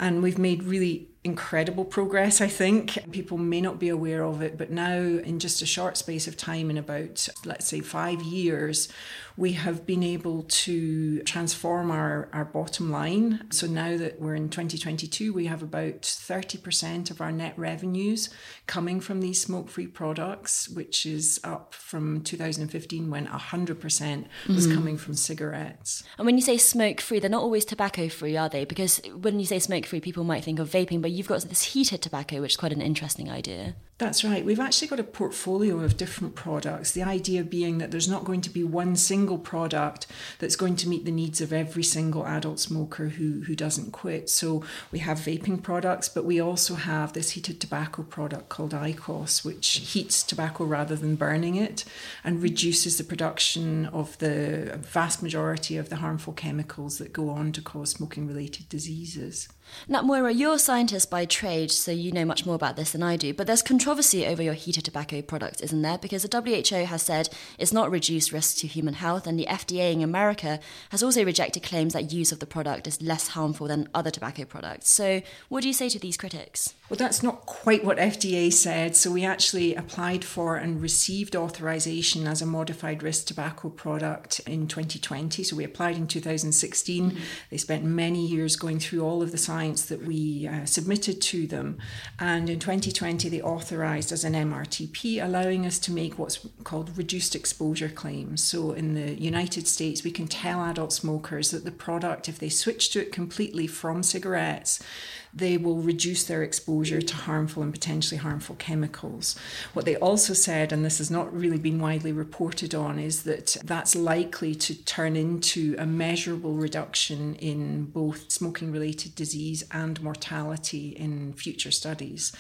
And 0.01 0.23
we've 0.23 0.39
made 0.39 0.63
really 0.63 1.11
incredible 1.23 1.85
progress, 1.85 2.41
I 2.41 2.49
think. 2.49 2.99
People 3.13 3.37
may 3.37 3.61
not 3.61 3.79
be 3.79 3.91
aware 3.91 4.25
of 4.25 4.41
it, 4.41 4.57
but 4.57 4.71
now, 4.71 4.97
in 4.97 5.39
just 5.39 5.61
a 5.61 5.67
short 5.67 5.99
space 5.99 6.27
of 6.27 6.37
time, 6.37 6.71
in 6.71 6.79
about, 6.79 7.29
let's 7.45 7.67
say, 7.67 7.81
five 7.81 8.23
years, 8.23 8.89
we 9.37 9.53
have 9.53 9.87
been 9.87 10.03
able 10.03 10.43
to 10.45 11.23
transform 11.23 11.91
our, 11.91 12.29
our 12.33 12.45
bottom 12.45 12.91
line. 12.91 13.47
So 13.51 13.67
now 13.67 13.97
that 13.97 14.21
we're 14.21 14.35
in 14.35 14.49
2022, 14.49 15.33
we 15.33 15.47
have 15.47 15.63
about 15.63 16.03
30% 16.03 17.11
of 17.11 17.21
our 17.21 17.33
net 17.33 17.55
revenues 17.57 18.31
coming 18.67 19.01
from 19.01 19.21
these 19.21 19.41
smoke 19.41 19.69
free 19.69 19.87
products, 19.87 20.69
which 20.69 21.07
is 21.07 21.41
up 21.45 21.75
from 21.75 22.23
2015 22.23 23.11
when 23.11 23.27
100% 23.27 24.27
was 24.49 24.67
mm-hmm. 24.67 24.75
coming 24.75 24.99
from 24.99 25.15
cigarettes. 25.15 26.03
And 26.19 26.27
when 26.27 26.37
you 26.37 26.43
say 26.43 26.59
smoke 26.59 27.01
free, 27.01 27.19
they're 27.19 27.31
not 27.31 27.43
always 27.43 27.65
tobacco 27.65 28.09
free, 28.09 28.37
are 28.37 28.49
they? 28.49 28.65
Because 28.65 29.01
when 29.21 29.39
you 29.39 29.47
say 29.47 29.59
smoke 29.59 29.87
free, 29.91 30.01
people 30.01 30.25
might 30.25 30.45
think 30.45 30.59
of 30.59 30.71
vaping, 30.71 31.03
but 31.03 31.11
you've 31.11 31.27
got 31.27 31.43
this 31.43 31.63
heated 31.63 32.01
tobacco, 32.01 32.41
which 32.41 32.53
is 32.53 32.57
quite 32.57 32.73
an 32.73 32.81
interesting 32.81 33.29
idea. 33.31 33.75
That's 33.99 34.25
right. 34.25 34.43
We've 34.43 34.59
actually 34.59 34.89
got 34.89 34.99
a 34.99 35.05
portfolio 35.05 35.81
of 35.81 35.99
different 35.99 36.35
products. 36.35 36.93
The 36.93 37.03
idea 37.03 37.45
being 37.45 37.77
that 37.79 37.91
there's 37.91 38.09
not 38.09 38.25
going 38.25 38.41
to 38.41 38.49
be 38.49 38.65
one 38.65 38.97
single 38.97 39.37
product 39.37 40.07
that's 40.39 40.57
going 40.57 40.77
to 40.77 40.89
meet 40.89 41.05
the 41.05 41.11
needs 41.11 41.43
of 41.43 41.53
every 41.53 41.83
single 41.83 42.25
adult 42.25 42.61
smoker 42.61 43.09
who, 43.11 43.43
who 43.43 43.55
doesn't 43.55 43.91
quit. 43.91 44.31
So 44.31 44.65
we 44.91 45.01
have 45.01 45.19
vaping 45.19 45.63
products, 45.63 46.09
but 46.09 46.25
we 46.25 46.41
also 46.41 46.77
have 46.77 47.13
this 47.13 47.33
heated 47.33 47.61
tobacco 47.61 48.03
product 48.03 48.49
called 48.49 48.73
IQOS, 48.73 49.45
which 49.45 49.69
heats 49.93 50.23
tobacco 50.23 50.65
rather 50.65 50.97
than 50.97 51.17
burning 51.17 51.57
it 51.57 51.85
and 52.25 52.43
reduces 52.43 52.97
the 52.97 53.05
production 53.05 53.85
of 53.87 54.17
the 54.17 54.79
vast 54.81 55.23
majority 55.23 55.77
of 55.77 55.91
the 55.91 55.97
harmful 55.97 56.33
chemicals 56.33 56.97
that 56.97 57.13
go 57.13 57.29
on 57.29 57.53
to 57.53 57.61
cause 57.61 57.91
smoking 57.91 58.27
related 58.27 58.67
diseases. 58.71 59.49
Now, 59.89 60.03
Moira, 60.03 60.33
you're 60.33 60.55
a 60.55 60.59
scientist 60.59 61.11
by 61.11 61.25
trade, 61.25 61.71
so 61.71 61.91
you 61.91 62.13
know 62.13 62.25
much 62.25 62.47
more 62.47 62.55
about 62.55 62.77
this 62.77 62.93
than 62.93 63.03
I 63.03 63.17
do, 63.17 63.35
but 63.35 63.47
there's 63.47 63.63
controversy 63.63 64.27
over 64.27 64.43
your 64.43 64.55
heated 64.55 64.85
tobacco 64.85 65.23
products, 65.23 65.61
isn't 65.61 65.83
there? 65.83 65.99
Because 65.99 66.23
the 66.23 66.41
WHO 66.41 66.85
has 66.87 67.03
said 67.03 67.29
it's 67.59 67.73
not 67.73 67.91
reduced 67.91 68.33
risk 68.33 68.59
to 68.59 68.67
human 68.67 68.95
health, 68.95 69.27
and 69.27 69.39
the 69.39 69.47
FDA 69.47 69.93
in 69.93 70.03
America 70.03 70.61
has 70.91 71.03
also 71.03 71.25
rejected 71.25 71.63
claims 71.63 71.93
that 71.93 72.13
use 72.13 72.33
of 72.33 72.41
the 72.41 72.47
product 72.47 72.87
is 72.87 73.01
less 73.01 73.29
harmful 73.29 73.67
than 73.67 73.89
other 73.95 74.11
tobacco 74.11 74.45
products. 74.45 74.89
So, 74.89 75.23
what 75.49 75.63
do 75.63 75.69
you 75.69 75.75
say 75.75 75.89
to 75.89 75.99
these 75.99 76.17
critics? 76.17 76.75
Well, 76.89 76.99
that's 76.99 77.23
not 77.23 77.47
quite 77.47 77.85
what 77.85 77.99
FDA 77.99 78.53
said. 78.53 78.97
So, 78.97 79.11
we 79.11 79.25
actually 79.25 79.75
applied 79.75 80.25
for 80.25 80.57
and 80.57 80.81
received 80.83 81.37
authorization 81.37 82.27
as 82.27 82.43
a 82.43 82.47
modified 82.47 83.03
risk 83.03 83.27
tobacco 83.27 83.71
product 83.71 84.41
in 84.41 84.67
2020. 84.67 85.43
So, 85.43 85.57
we 85.57 85.65
applied 85.65 85.97
in 85.97 86.07
2016. 86.07 87.11
Mm-hmm. 87.11 87.21
They 87.51 87.57
spent 87.57 87.85
many 87.85 88.27
years 88.27 88.57
going 88.57 88.79
through 88.79 89.03
all 89.03 89.23
of 89.23 89.33
the 89.33 89.39
science 89.39 89.60
science 89.61 89.85
that 89.85 90.03
we 90.07 90.49
uh, 90.49 90.65
submitted 90.65 91.21
to 91.21 91.47
them. 91.47 91.77
And 92.19 92.49
in 92.49 92.59
2020, 92.59 93.29
they 93.29 93.43
authorised 93.43 94.11
as 94.11 94.25
an 94.25 94.33
MRTP, 94.33 95.23
allowing 95.23 95.67
us 95.67 95.79
to 95.81 95.93
make 95.93 96.19
what's 96.19 96.47
called 96.65 96.97
reduced 96.97 97.35
exposure 97.35 97.91
claims. 97.91 98.43
So 98.43 98.73
in 98.73 98.95
the 98.95 99.13
United 99.21 99.69
States, 99.69 100.03
we 100.03 100.13
can 100.13 100.29
tell 100.29 100.65
adult 100.65 100.95
smokers 100.95 101.51
that 101.51 101.65
the 101.65 101.71
product, 101.71 102.27
if 102.27 102.39
they 102.39 102.49
switch 102.49 102.91
to 102.93 103.03
it 103.03 103.13
completely 103.13 103.67
from 103.67 104.03
cigarettes, 104.03 104.83
they 105.33 105.57
will 105.57 105.83
reduce 105.83 106.25
their 106.25 106.43
exposure 106.43 107.01
to 107.01 107.15
harmful 107.15 107.63
and 107.63 107.73
potentially 107.73 108.19
harmful 108.19 108.57
chemicals. 108.57 109.37
What 109.73 109.85
they 109.85 109.97
also 109.97 110.35
said, 110.35 110.73
and 110.73 110.85
this 110.85 110.99
has 110.99 111.11
not 111.11 111.33
really 111.33 111.59
been 111.59 111.81
widely 111.81 112.13
reported 112.13 112.75
on, 112.75 112.99
is 112.99 113.23
that 113.25 113.57
that's 113.65 113.95
likely 113.95 114.55
to 114.57 114.75
turn 114.85 115.17
into 115.17 115.77
a 115.79 115.87
measurable 115.87 116.55
reduction 116.55 117.35
in 117.37 117.85
both 117.85 118.31
smoking 118.31 118.73
related 118.73 119.15
disease 119.15 119.65
and 119.71 120.03
mortality 120.03 120.89
in 120.91 121.33
future 121.33 121.71
studies. 121.71 122.33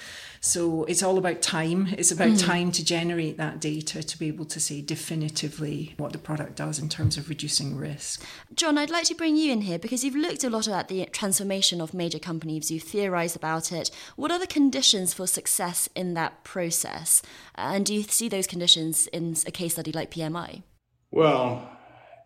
So 0.43 0.85
it's 0.85 1.03
all 1.03 1.19
about 1.19 1.43
time. 1.43 1.95
It's 1.99 2.11
about 2.11 2.31
mm. 2.31 2.41
time 2.43 2.73
to 2.73 2.83
generate 2.83 3.37
that 3.37 3.61
data 3.61 4.03
to 4.03 4.19
be 4.19 4.29
able 4.29 4.47
to 4.47 4.59
say 4.59 4.81
definitively 4.81 5.95
what 5.99 6.13
the 6.13 6.19
product 6.19 6.57
does 6.57 6.79
in 6.79 6.89
terms 6.89 7.19
of 7.19 7.29
reducing 7.29 7.77
risk. 7.77 8.25
John, 8.55 8.79
I'd 8.79 8.89
like 8.89 9.05
to 9.05 9.15
bring 9.15 9.37
you 9.37 9.53
in 9.53 9.61
here 9.61 9.79
because 9.79 10.03
you've 10.03 10.17
looked 10.17 10.43
a 10.43 10.49
lot 10.49 10.67
at 10.67 10.89
the 10.89 11.05
transformation 11.13 11.83
of 11.83 11.93
major 11.93 12.19
companies, 12.19 12.71
you've 12.71 12.85
theorized 12.85 13.37
about 13.37 13.71
it. 13.71 13.91
What 14.17 14.31
are 14.31 14.39
the 14.39 14.47
conditions 14.47 15.13
for 15.13 15.27
success 15.27 15.91
in 15.95 16.15
that 16.15 16.43
process? 16.43 17.21
And 17.55 17.85
do 17.85 17.93
you 17.93 18.03
see 18.05 18.31
those 18.31 18.47
conditions 18.47 19.09
in 19.09 19.37
a 19.47 19.51
case 19.51 19.75
study 19.75 19.93
like 19.93 20.11
PMI? 20.11 20.63
Well, 21.11 21.71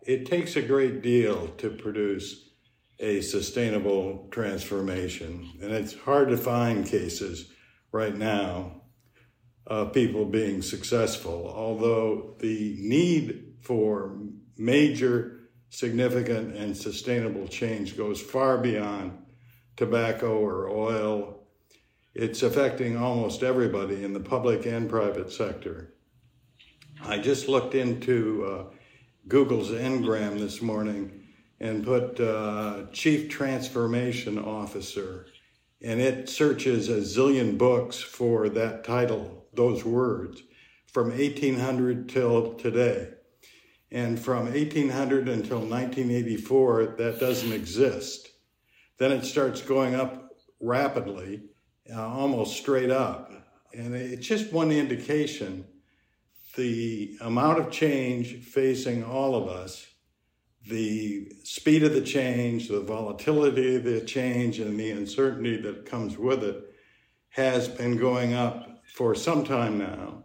it 0.03 0.25
takes 0.25 0.55
a 0.55 0.61
great 0.61 1.01
deal 1.01 1.49
to 1.57 1.69
produce 1.69 2.49
a 2.97 3.19
sustainable 3.19 4.29
transformation, 4.31 5.51
and 5.61 5.73
it's 5.73 5.93
hard 5.93 6.29
to 6.29 6.37
find 6.37 6.85
cases 6.85 7.51
right 7.95 8.17
now 8.17 8.81
of 9.65 9.93
people 9.93 10.25
being 10.25 10.61
successful, 10.61 11.51
although 11.55 12.35
the 12.39 12.75
need 12.77 13.53
for 13.61 14.17
major, 14.57 15.49
significant, 15.69 16.55
and 16.55 16.75
sustainable 16.75 17.47
change 17.47 17.95
goes 17.95 18.21
far 18.21 18.57
beyond 18.57 19.17
tobacco 19.77 20.37
or 20.37 20.69
oil. 20.69 21.47
It's 22.13 22.43
affecting 22.43 22.97
almost 22.97 23.43
everybody 23.43 24.03
in 24.03 24.11
the 24.11 24.19
public 24.19 24.65
and 24.65 24.89
private 24.89 25.31
sector. 25.31 25.93
I 27.01 27.17
just 27.17 27.47
looked 27.47 27.75
into 27.75 28.45
uh, 28.45 28.75
Google's 29.27 29.71
Ngram 29.71 30.37
this 30.37 30.61
morning 30.61 31.23
and 31.61 31.83
put 31.83 32.19
uh, 32.19 32.87
Chief 32.91 33.29
Transformation 33.29 34.37
Officer 34.37 35.27
and 35.85 36.01
it 36.01 36.27
searches 36.27 36.89
a 36.89 36.97
zillion 36.97 37.59
books 37.59 38.01
for 38.01 38.49
that 38.49 38.83
title, 38.83 39.45
those 39.53 39.85
words, 39.85 40.41
from 40.87 41.09
1800 41.09 42.09
till 42.09 42.55
today. 42.55 43.09
And 43.91 44.19
from 44.19 44.45
1800 44.45 45.29
until 45.29 45.59
1984, 45.59 46.95
that 46.97 47.19
doesn't 47.19 47.53
exist. 47.53 48.29
Then 48.97 49.11
it 49.11 49.25
starts 49.25 49.61
going 49.61 49.93
up 49.93 50.31
rapidly, 50.59 51.43
uh, 51.95 52.01
almost 52.01 52.57
straight 52.57 52.89
up. 52.89 53.31
And 53.71 53.93
it's 53.93 54.25
just 54.25 54.51
one 54.51 54.71
indication 54.71 55.65
the 56.55 57.15
amount 57.21 57.59
of 57.59 57.69
change 57.69 58.37
facing 58.37 59.03
all 59.03 59.35
of 59.35 59.47
us 59.49 59.85
the 60.67 61.31
speed 61.43 61.83
of 61.83 61.93
the 61.93 62.01
change, 62.01 62.67
the 62.67 62.81
volatility 62.81 63.75
of 63.75 63.83
the 63.83 64.01
change, 64.01 64.59
and 64.59 64.79
the 64.79 64.91
uncertainty 64.91 65.57
that 65.57 65.85
comes 65.85 66.17
with 66.17 66.43
it 66.43 66.73
has 67.29 67.67
been 67.67 67.97
going 67.97 68.33
up 68.33 68.81
for 68.93 69.13
some 69.13 69.43
time 69.43 69.77
now, 69.77 70.23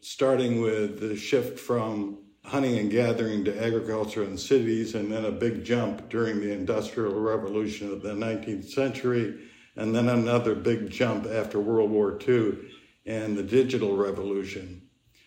starting 0.00 0.60
with 0.60 1.00
the 1.00 1.16
shift 1.16 1.58
from 1.58 2.18
hunting 2.44 2.78
and 2.78 2.90
gathering 2.90 3.44
to 3.44 3.64
agriculture 3.64 4.22
in 4.22 4.38
cities, 4.38 4.94
and 4.94 5.10
then 5.10 5.24
a 5.24 5.32
big 5.32 5.64
jump 5.64 6.08
during 6.08 6.40
the 6.40 6.52
Industrial 6.52 7.18
Revolution 7.18 7.90
of 7.90 8.02
the 8.02 8.12
19th 8.12 8.68
century, 8.68 9.34
and 9.76 9.94
then 9.94 10.08
another 10.08 10.54
big 10.54 10.90
jump 10.90 11.26
after 11.26 11.58
World 11.58 11.90
War 11.90 12.18
II 12.26 12.58
and 13.06 13.36
the 13.36 13.42
digital 13.42 13.96
revolution. 13.96 14.82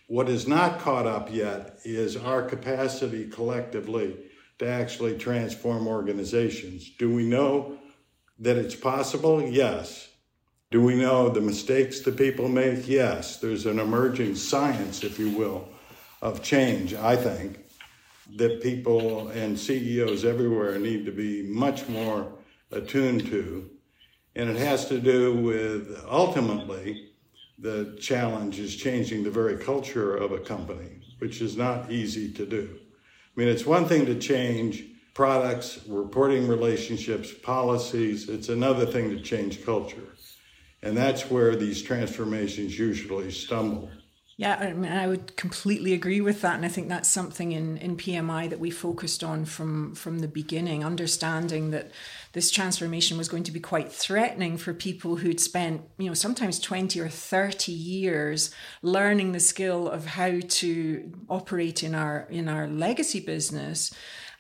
What 0.08 0.30
is 0.30 0.48
not 0.48 0.80
caught 0.80 1.06
up 1.06 1.34
yet 1.34 1.80
is 1.84 2.16
our 2.16 2.42
capacity 2.42 3.28
collectively 3.28 4.16
to 4.60 4.68
actually 4.68 5.18
transform 5.18 5.88
organizations. 5.88 6.92
Do 6.98 7.14
we 7.14 7.26
know 7.26 7.78
that 8.40 8.58
it's 8.58 8.76
possible? 8.76 9.42
Yes. 9.42 10.10
Do 10.70 10.82
we 10.82 10.96
know 10.96 11.30
the 11.30 11.42
mistakes 11.42 12.02
that 12.02 12.18
people 12.18 12.50
make? 12.50 12.88
Yes. 12.88 13.40
There's 13.40 13.66
an 13.66 13.80
emerging 13.80 14.36
science, 14.36 15.04
if 15.04 15.18
you 15.20 15.30
will, 15.30 15.70
of 16.22 16.44
change, 16.44 16.94
I 16.94 17.16
think, 17.16 17.66
that 18.36 18.62
people 18.62 19.30
and 19.30 19.58
CEOs 19.58 20.26
everywhere 20.26 20.78
need 20.78 21.06
to 21.06 21.12
be 21.12 21.44
much 21.44 21.88
more 21.88 22.34
attuned 22.72 23.26
to. 23.28 23.70
And 24.36 24.50
it 24.50 24.58
has 24.58 24.88
to 24.90 25.00
do 25.00 25.34
with 25.36 26.04
ultimately 26.10 27.12
the 27.60 27.98
challenge 28.00 28.60
is 28.60 28.76
changing 28.76 29.24
the 29.24 29.32
very 29.32 29.58
culture 29.58 30.16
of 30.16 30.32
a 30.32 30.40
company, 30.40 31.02
which 31.20 31.42
is 31.42 31.58
not 31.58 31.92
easy 31.92 32.32
to 32.34 32.46
do. 32.46 32.80
I 33.38 33.40
mean, 33.40 33.50
it's 33.50 33.68
one 33.68 33.86
thing 33.86 34.08
to 34.08 34.16
change 34.16 34.84
products, 35.14 35.80
reporting 35.88 36.48
relationships, 36.48 37.32
policies. 37.32 38.30
It's 38.30 38.50
another 38.50 38.88
thing 38.88 39.12
to 39.12 39.22
change 39.22 39.64
culture. 39.64 40.16
And 40.82 40.98
that's 40.98 41.30
where 41.30 41.56
these 41.56 41.84
transformations 41.84 42.80
usually 42.80 43.30
stumble. 43.30 43.92
Yeah, 44.40 44.56
I 44.60 44.74
mean, 44.74 44.92
I 44.92 45.08
would 45.08 45.36
completely 45.36 45.94
agree 45.94 46.22
with 46.22 46.42
that, 46.42 46.58
and 46.58 46.64
I 46.64 46.68
think 46.70 46.90
that's 46.90 47.10
something 47.10 47.54
in, 47.54 47.78
in 47.78 47.98
PMI 47.98 48.48
that 48.52 48.60
we 48.60 48.70
focused 48.70 49.24
on 49.24 49.46
from 49.46 49.96
from 49.96 50.20
the 50.20 50.28
beginning, 50.28 50.86
understanding 50.86 51.72
that 51.72 51.90
this 52.34 52.52
transformation 52.52 53.18
was 53.18 53.30
going 53.30 53.42
to 53.46 53.52
be 53.52 53.60
quite 53.60 53.92
threatening 53.92 54.58
for 54.58 54.76
people 54.76 55.16
who'd 55.16 55.40
spent, 55.40 55.82
you 55.98 56.06
know, 56.06 56.14
sometimes 56.14 56.60
twenty 56.60 57.00
or 57.00 57.10
thirty 57.10 57.72
years 57.72 58.52
learning 58.84 59.32
the 59.32 59.40
skill 59.40 59.90
of 59.90 60.06
how 60.06 60.40
to 60.40 61.12
operate 61.28 61.82
in 61.82 61.96
our 61.96 62.28
in 62.30 62.48
our 62.48 62.68
legacy 62.68 63.20
business 63.20 63.92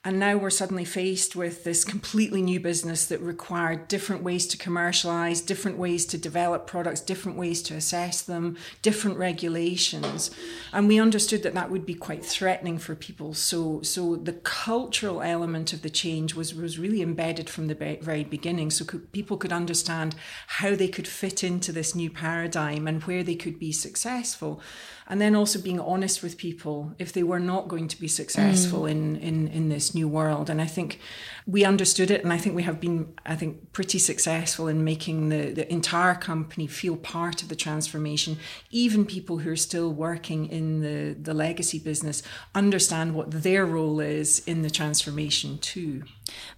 and 0.06 0.20
now 0.20 0.38
we're 0.38 0.50
suddenly 0.50 0.86
faced 0.86 1.36
with 1.36 1.63
this 1.63 1.84
completely 1.84 2.42
new 2.42 2.60
business 2.60 3.06
that 3.08 3.20
required 3.20 3.88
different 3.88 4.24
ways 4.24 4.48
to 4.48 4.58
commercialize, 4.58 5.42
different 5.42 5.77
ways 5.77 6.06
to 6.06 6.18
develop 6.18 6.66
products, 6.68 7.01
different 7.01 7.38
ways 7.38 7.62
to 7.63 7.74
assess 7.74 8.22
them, 8.22 8.58
different 8.82 9.18
regulations. 9.18 10.32
And 10.72 10.88
we 10.88 11.00
understood 11.00 11.44
that 11.44 11.56
that 11.56 11.72
would 11.72 11.86
be 11.86 11.96
quite 11.96 12.24
threatening 12.24 12.77
for 12.77 12.96
people. 12.96 13.34
So, 13.34 13.82
so 13.82 14.16
the 14.16 14.34
cultural 14.34 15.22
element 15.22 15.74
of 15.74 15.82
the 15.82 15.89
change 15.89 16.36
was, 16.36 16.54
was 16.54 16.80
really 16.80 17.01
embedded 17.01 17.50
from 17.50 17.68
the 17.68 17.98
very 18.01 18.24
beginning. 18.24 18.72
So 18.72 18.86
could, 18.86 19.12
people 19.12 19.36
could 19.36 19.51
understand 19.51 20.16
how 20.48 20.75
they 20.75 20.88
could 20.88 21.08
fit 21.08 21.44
into 21.44 21.72
this 21.72 21.96
new 21.96 22.10
paradigm 22.10 22.88
and 22.88 23.04
where 23.04 23.24
they 23.24 23.36
could 23.36 23.60
be 23.60 23.72
successful 23.72 24.62
and 25.09 25.21
then 25.21 25.35
also 25.35 25.59
being 25.59 25.79
honest 25.79 26.21
with 26.21 26.37
people 26.37 26.93
if 26.99 27.13
they 27.13 27.23
were 27.23 27.39
not 27.39 27.67
going 27.67 27.87
to 27.87 27.99
be 27.99 28.07
successful 28.07 28.81
mm. 28.81 28.91
in, 28.91 29.15
in 29.17 29.47
in 29.47 29.69
this 29.69 29.95
new 29.95 30.07
world. 30.07 30.49
And 30.49 30.61
i 30.61 30.65
think 30.65 30.99
we 31.45 31.63
understood 31.63 32.11
it 32.11 32.23
and 32.23 32.33
i 32.33 32.37
think 32.37 32.55
we 32.55 32.63
have 32.63 32.79
been 32.79 33.13
i 33.25 33.35
think 33.35 33.71
pretty 33.71 33.99
successful 33.99 34.67
in 34.67 34.83
making 34.83 35.29
the, 35.29 35.51
the 35.51 35.71
entire 35.71 36.15
company 36.15 36.67
feel 36.67 36.97
part 36.97 37.41
of 37.41 37.49
the 37.49 37.55
transformation. 37.55 38.37
Even 38.69 39.05
people 39.05 39.39
who 39.39 39.51
are 39.51 39.55
still 39.55 39.91
working 39.93 40.47
in 40.47 40.81
the 40.81 41.13
the 41.13 41.33
legacy 41.33 41.79
business 41.79 42.21
understand 42.53 43.15
what 43.15 43.31
their 43.31 43.65
role 43.65 43.99
is 43.99 44.39
in 44.45 44.61
the 44.61 44.69
transformation 44.69 45.57
too 45.59 46.03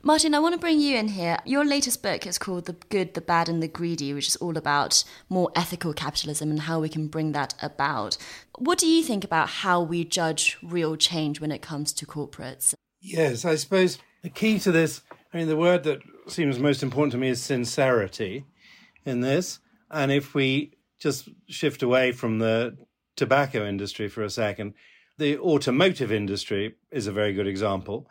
Martin, 0.02 0.34
I 0.34 0.40
want 0.40 0.54
to 0.54 0.60
bring 0.60 0.80
you 0.80 0.96
in 0.96 1.10
here. 1.10 1.38
Your 1.46 1.66
latest 1.66 2.02
book 2.02 2.26
is 2.26 2.38
called 2.38 2.66
The 2.66 2.76
Good, 2.90 3.14
the 3.14 3.22
Bad, 3.22 3.50
and 3.50 3.62
the 3.62 3.68
Greedy, 3.68 4.14
which 4.14 4.28
is 4.28 4.36
all 4.38 4.58
about 4.58 5.04
more 5.28 5.52
ethical 5.56 5.94
capitalism 5.94 6.50
and 6.50 6.62
how 6.62 6.80
we 6.80 6.90
can 6.90 7.08
bring 7.08 7.34
that 7.34 7.54
about. 7.62 8.18
What 8.58 8.78
do 8.78 8.88
you 8.88 9.04
think 9.04 9.24
about 9.24 9.50
how 9.50 9.82
we 9.82 10.06
judge 10.06 10.58
real 10.64 10.96
change 10.96 11.42
when 11.42 11.52
it 11.52 11.62
comes 11.62 11.92
to 11.94 12.06
corporates? 12.06 12.74
Yes, 13.02 13.46
I 13.46 13.56
suppose 13.56 13.98
the 14.24 14.30
key 14.30 14.60
to 14.60 14.72
this, 14.72 15.02
I 15.34 15.38
mean, 15.38 15.48
the 15.48 15.58
word 15.58 15.84
that 15.84 16.00
seems 16.28 16.60
most 16.60 16.84
important 16.84 17.12
to 17.14 17.18
me 17.18 17.30
is 17.30 17.42
sincerity 17.42 18.46
in 19.06 19.22
this. 19.22 19.60
And 19.92 20.12
if 20.12 20.34
we 20.34 20.78
just 21.00 21.30
shift 21.48 21.84
away 21.84 22.12
from 22.12 22.40
the 22.40 22.78
tobacco 23.16 23.68
industry 23.68 24.08
for 24.08 24.24
a 24.24 24.30
second, 24.30 24.74
the 25.18 25.38
automotive 25.40 26.12
industry 26.12 26.76
is 26.92 27.08
a 27.08 27.12
very 27.12 27.34
good 27.34 27.48
example 27.48 28.10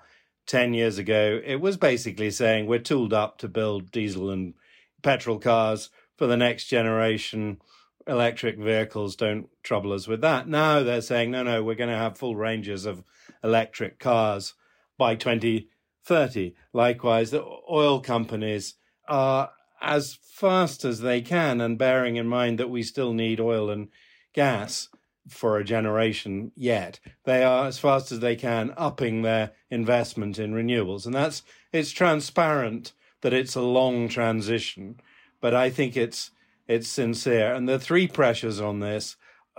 10 0.48 0.74
years 0.74 0.98
ago, 0.98 1.40
it 1.44 1.60
was 1.60 1.76
basically 1.76 2.30
saying 2.30 2.66
we're 2.66 2.78
tooled 2.78 3.12
up 3.12 3.38
to 3.38 3.48
build 3.48 3.92
diesel 3.92 4.30
and 4.30 4.54
petrol 5.02 5.38
cars 5.38 5.90
for 6.16 6.26
the 6.26 6.36
next 6.36 6.64
generation. 6.66 7.60
Electric 8.06 8.58
vehicles 8.58 9.14
don't 9.14 9.48
trouble 9.62 9.92
us 9.92 10.08
with 10.08 10.22
that. 10.22 10.48
Now 10.48 10.82
they're 10.82 11.02
saying, 11.02 11.30
no, 11.30 11.42
no, 11.42 11.62
we're 11.62 11.74
going 11.74 11.90
to 11.90 11.96
have 11.96 12.16
full 12.16 12.34
ranges 12.34 12.86
of 12.86 13.04
electric 13.44 13.98
cars 13.98 14.54
by 14.96 15.14
2030. 15.14 16.54
Likewise, 16.72 17.30
the 17.30 17.44
oil 17.70 18.00
companies 18.00 18.74
are 19.06 19.50
as 19.82 20.18
fast 20.22 20.84
as 20.84 21.00
they 21.00 21.20
can, 21.20 21.60
and 21.60 21.78
bearing 21.78 22.16
in 22.16 22.26
mind 22.26 22.58
that 22.58 22.70
we 22.70 22.82
still 22.82 23.12
need 23.12 23.38
oil 23.38 23.70
and 23.70 23.88
gas, 24.32 24.88
for 25.28 25.58
a 25.58 25.64
generation 25.64 26.52
yet. 26.54 27.00
They 27.24 27.42
are, 27.44 27.66
as 27.66 27.78
fast 27.78 28.12
as 28.12 28.20
they 28.20 28.36
can, 28.36 28.74
upping 28.76 29.22
their 29.22 29.52
investment 29.70 30.38
in 30.38 30.52
renewables. 30.52 31.06
And 31.06 31.14
that's, 31.14 31.42
it's 31.72 31.90
transparent 31.90 32.92
that 33.20 33.32
it's 33.32 33.54
a 33.54 33.62
long 33.62 34.08
transition 34.08 35.00
but 35.40 35.54
I 35.54 35.70
think 35.70 35.96
it's 35.96 36.30
it's 36.66 36.88
sincere. 36.88 37.54
And 37.54 37.68
the 37.68 37.78
three 37.78 38.06
pressures 38.06 38.60
on 38.60 38.80
this, 38.80 39.16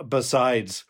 besides 0.08 0.84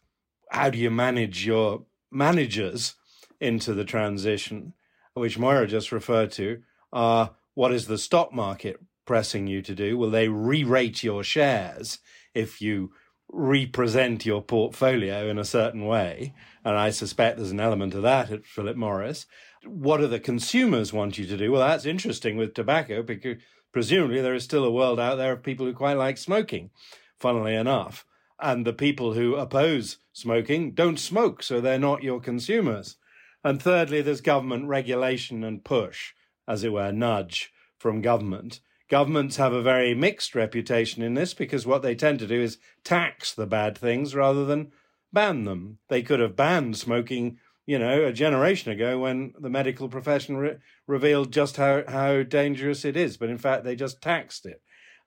how 0.50 0.70
do 0.70 0.78
you 0.78 0.90
manage 0.90 1.46
your 1.46 1.84
managers 2.10 2.94
into 3.40 3.72
the 3.72 3.84
transition, 3.84 4.74
which 5.14 5.38
Moira 5.38 5.66
just 5.66 5.92
referred 5.92 6.30
to, 6.32 6.60
are 6.92 7.36
what 7.54 7.72
is 7.72 7.86
the 7.86 7.96
stock 7.96 8.34
market 8.34 8.78
pressing 9.06 9.46
you 9.46 9.62
to 9.62 9.74
do? 9.74 9.96
Will 9.96 10.10
they 10.10 10.28
re 10.28 10.62
rate 10.62 11.02
your 11.02 11.22
shares 11.24 11.98
if 12.34 12.60
you 12.60 12.92
represent 13.32 14.26
your 14.26 14.42
portfolio 14.42 15.28
in 15.28 15.38
a 15.38 15.44
certain 15.44 15.86
way? 15.86 16.34
And 16.64 16.76
I 16.76 16.90
suspect 16.90 17.36
there's 17.36 17.50
an 17.50 17.60
element 17.60 17.94
of 17.94 18.02
that 18.02 18.30
at 18.30 18.46
Philip 18.46 18.76
Morris. 18.76 19.26
What 19.64 19.98
do 19.98 20.06
the 20.06 20.20
consumers 20.20 20.92
want 20.92 21.18
you 21.18 21.26
to 21.26 21.36
do? 21.36 21.52
Well, 21.52 21.66
that's 21.66 21.86
interesting 21.86 22.36
with 22.36 22.54
tobacco 22.54 23.02
because 23.02 23.36
presumably 23.72 24.20
there 24.20 24.34
is 24.34 24.44
still 24.44 24.64
a 24.64 24.70
world 24.70 24.98
out 24.98 25.16
there 25.16 25.32
of 25.32 25.42
people 25.42 25.66
who 25.66 25.72
quite 25.72 25.96
like 25.96 26.18
smoking, 26.18 26.70
funnily 27.18 27.54
enough. 27.54 28.04
And 28.38 28.66
the 28.66 28.72
people 28.72 29.12
who 29.12 29.36
oppose 29.36 29.98
smoking 30.12 30.72
don't 30.72 30.98
smoke, 30.98 31.42
so 31.42 31.60
they're 31.60 31.78
not 31.78 32.02
your 32.02 32.20
consumers. 32.20 32.96
And 33.44 33.62
thirdly, 33.62 34.02
there's 34.02 34.20
government 34.20 34.66
regulation 34.66 35.44
and 35.44 35.64
push, 35.64 36.12
as 36.48 36.64
it 36.64 36.72
were, 36.72 36.92
nudge 36.92 37.52
from 37.78 38.02
government. 38.02 38.60
Governments 38.90 39.36
have 39.36 39.52
a 39.52 39.62
very 39.62 39.94
mixed 39.94 40.34
reputation 40.34 41.00
in 41.00 41.14
this 41.14 41.32
because 41.32 41.64
what 41.64 41.80
they 41.80 41.94
tend 41.94 42.18
to 42.18 42.26
do 42.26 42.42
is 42.42 42.58
tax 42.82 43.32
the 43.32 43.46
bad 43.46 43.78
things 43.78 44.16
rather 44.16 44.44
than 44.44 44.72
ban 45.12 45.44
them. 45.44 45.78
They 45.88 46.02
could 46.02 46.18
have 46.18 46.34
banned 46.34 46.76
smoking, 46.76 47.38
you 47.66 47.78
know, 47.78 48.04
a 48.04 48.12
generation 48.12 48.72
ago 48.72 48.98
when 48.98 49.32
the 49.38 49.48
medical 49.48 49.88
profession 49.88 50.36
re- 50.38 50.56
revealed 50.88 51.32
just 51.32 51.56
how, 51.56 51.84
how 51.86 52.24
dangerous 52.24 52.84
it 52.84 52.96
is, 52.96 53.16
but 53.16 53.30
in 53.30 53.38
fact 53.38 53.62
they 53.62 53.76
just 53.76 54.02
taxed 54.02 54.44
it. 54.44 54.60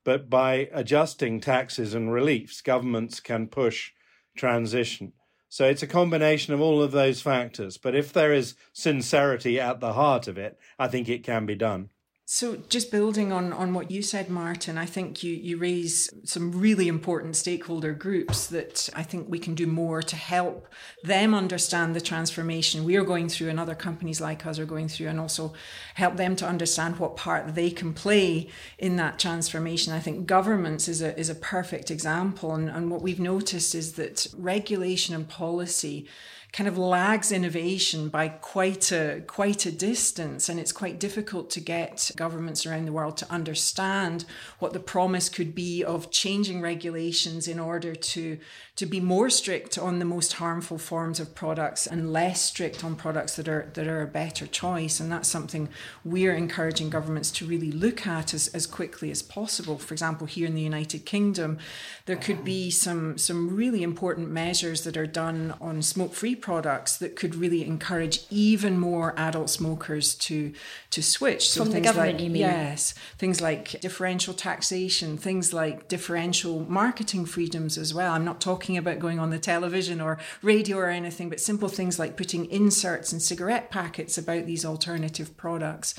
But 0.06 0.30
by 0.30 0.70
adjusting 0.72 1.42
taxes 1.42 1.94
and 1.94 2.12
reliefs, 2.12 2.62
governments 2.62 3.20
can 3.20 3.48
push 3.48 3.92
transition. 4.38 5.12
So 5.50 5.66
it's 5.66 5.84
a 5.84 5.88
combination 5.88 6.54
of 6.54 6.62
all 6.62 6.82
of 6.82 6.94
those 6.94 7.22
factors. 7.22 7.78
But 7.78 7.96
if 7.96 8.14
there 8.14 8.34
is 8.34 8.56
sincerity 8.72 9.60
at 9.60 9.82
the 9.82 9.94
heart 9.94 10.30
of 10.30 10.38
it, 10.38 10.58
I 10.80 10.88
think 10.88 11.10
it 11.10 11.24
can 11.26 11.46
be 11.46 11.56
done. 11.56 11.90
So, 12.26 12.56
just 12.70 12.90
building 12.90 13.34
on, 13.34 13.52
on 13.52 13.74
what 13.74 13.92
you 13.92 14.02
said, 14.02 14.30
Martin, 14.30 14.78
I 14.78 14.86
think 14.86 15.24
you, 15.24 15.34
you 15.34 15.58
raise 15.58 16.10
some 16.24 16.54
really 16.54 16.88
important 16.88 17.36
stakeholder 17.36 17.92
groups 17.92 18.48
that 18.48 18.90
I 18.96 19.04
think 19.04 19.28
we 19.28 19.40
can 19.40 19.56
do 19.56 19.68
more 19.68 20.02
to 20.02 20.16
help 20.16 20.70
them 21.04 21.36
understand 21.36 21.94
the 21.94 22.00
transformation 22.00 22.86
we 22.86 22.96
are 22.96 23.04
going 23.04 23.28
through 23.28 23.50
and 23.50 23.60
other 23.60 23.76
companies 23.76 24.22
like 24.22 24.46
us 24.46 24.58
are 24.58 24.66
going 24.66 24.88
through, 24.88 25.10
and 25.10 25.20
also 25.20 25.52
help 25.96 26.16
them 26.16 26.38
to 26.38 26.48
understand 26.48 26.98
what 26.98 27.18
part 27.18 27.56
they 27.56 27.70
can 27.70 27.94
play 27.94 28.48
in 28.78 28.96
that 28.96 29.20
transformation. 29.20 29.92
I 29.92 30.00
think 30.00 30.26
governments 30.26 30.88
is 30.88 31.02
a, 31.02 31.20
is 31.20 31.28
a 31.28 31.36
perfect 31.36 31.92
example. 31.92 32.56
And, 32.56 32.70
and 32.70 32.90
what 32.90 33.02
we've 33.02 33.20
noticed 33.20 33.76
is 33.76 33.94
that 33.94 34.28
regulation 34.38 35.14
and 35.14 35.28
policy 35.28 36.08
kind 36.54 36.68
of 36.68 36.78
lags 36.78 37.32
innovation 37.32 38.10
by 38.10 38.30
quite 38.30 38.92
a 38.92 39.24
quite 39.26 39.66
a 39.66 39.72
distance 39.72 40.48
and 40.48 40.60
it's 40.60 40.72
quite 40.72 41.00
difficult 41.00 41.50
to 41.50 41.60
get 41.60 42.12
governments 42.16 42.66
around 42.66 42.86
the 42.86 42.92
world 42.92 43.18
to 43.18 43.32
understand 43.32 44.26
what 44.60 44.74
the 44.74 44.80
promise 44.80 45.30
could 45.30 45.54
be 45.56 45.84
of 45.84 46.12
changing 46.12 46.62
regulations 46.62 47.48
in 47.48 47.60
order 47.60 47.96
to 47.96 48.38
to 48.76 48.86
be 48.88 49.00
more 49.00 49.30
strict 49.30 49.78
on 49.78 50.00
the 50.00 50.06
most 50.06 50.34
harmful 50.34 50.80
forms 50.80 51.20
of 51.20 51.36
products 51.36 51.86
and 51.86 52.12
less 52.12 52.42
strict 52.42 52.84
on 52.84 52.96
products 52.96 53.36
that 53.36 53.48
are 53.48 53.70
that 53.76 53.88
are 53.88 54.02
a 54.02 54.08
better 54.08 54.48
choice. 54.48 55.00
And 55.00 55.12
that's 55.12 55.28
something 55.28 55.70
we're 56.04 56.36
encouraging 56.36 56.90
governments 56.90 57.30
to 57.32 57.46
really 57.46 57.72
look 57.72 58.08
at 58.08 58.34
as, 58.34 58.48
as 58.48 58.66
quickly 58.66 59.12
as 59.12 59.22
possible. 59.22 59.78
For 59.78 59.94
example 59.94 60.26
here 60.26 60.48
in 60.48 60.56
the 60.56 60.62
United 60.62 61.06
Kingdom 61.06 61.60
there 62.06 62.16
could 62.16 62.44
be 62.44 62.72
some 62.72 63.18
some 63.18 63.56
really 63.56 63.84
important 63.84 64.30
measures 64.30 64.84
that 64.84 64.98
are 64.98 65.08
done 65.08 65.54
on 65.62 65.82
smoke 65.82 66.14
free 66.14 66.36
products 66.36 66.98
that 66.98 67.16
could 67.16 67.36
really 67.36 67.66
encourage 67.66 68.26
even 68.30 68.80
more 68.80 69.14
adult 69.18 69.50
smokers 69.50 70.16
to 70.16 70.52
to 70.90 71.04
switch. 71.04 71.50
So 71.50 71.64
from 71.64 71.74
the 71.74 71.82
government 71.82 72.03
like, 72.12 72.20
you 72.22 72.30
mean? 72.30 72.42
yes 72.42 72.94
things 73.18 73.42
like 73.42 73.80
differential 73.82 74.34
taxation 74.34 75.18
things 75.18 75.54
like 75.54 75.88
differential 75.88 76.66
marketing 76.70 77.26
freedoms 77.26 77.78
as 77.78 77.94
well. 77.94 78.14
I'm 78.14 78.26
not 78.26 78.42
talking 78.42 78.54
talking 78.54 78.78
about 78.78 79.00
going 79.00 79.20
on 79.20 79.30
the 79.30 79.40
television 79.40 80.00
or 80.00 80.18
radio 80.42 80.78
or 80.78 80.90
anything, 80.90 81.28
but 81.28 81.40
simple 81.40 81.68
things 81.68 82.00
like 82.00 82.16
putting 82.16 82.46
inserts 82.52 83.12
in 83.12 83.20
cigarette 83.20 83.70
packets 83.72 84.18
about 84.18 84.46
these 84.46 84.64
alternative 84.64 85.36
products 85.38 85.96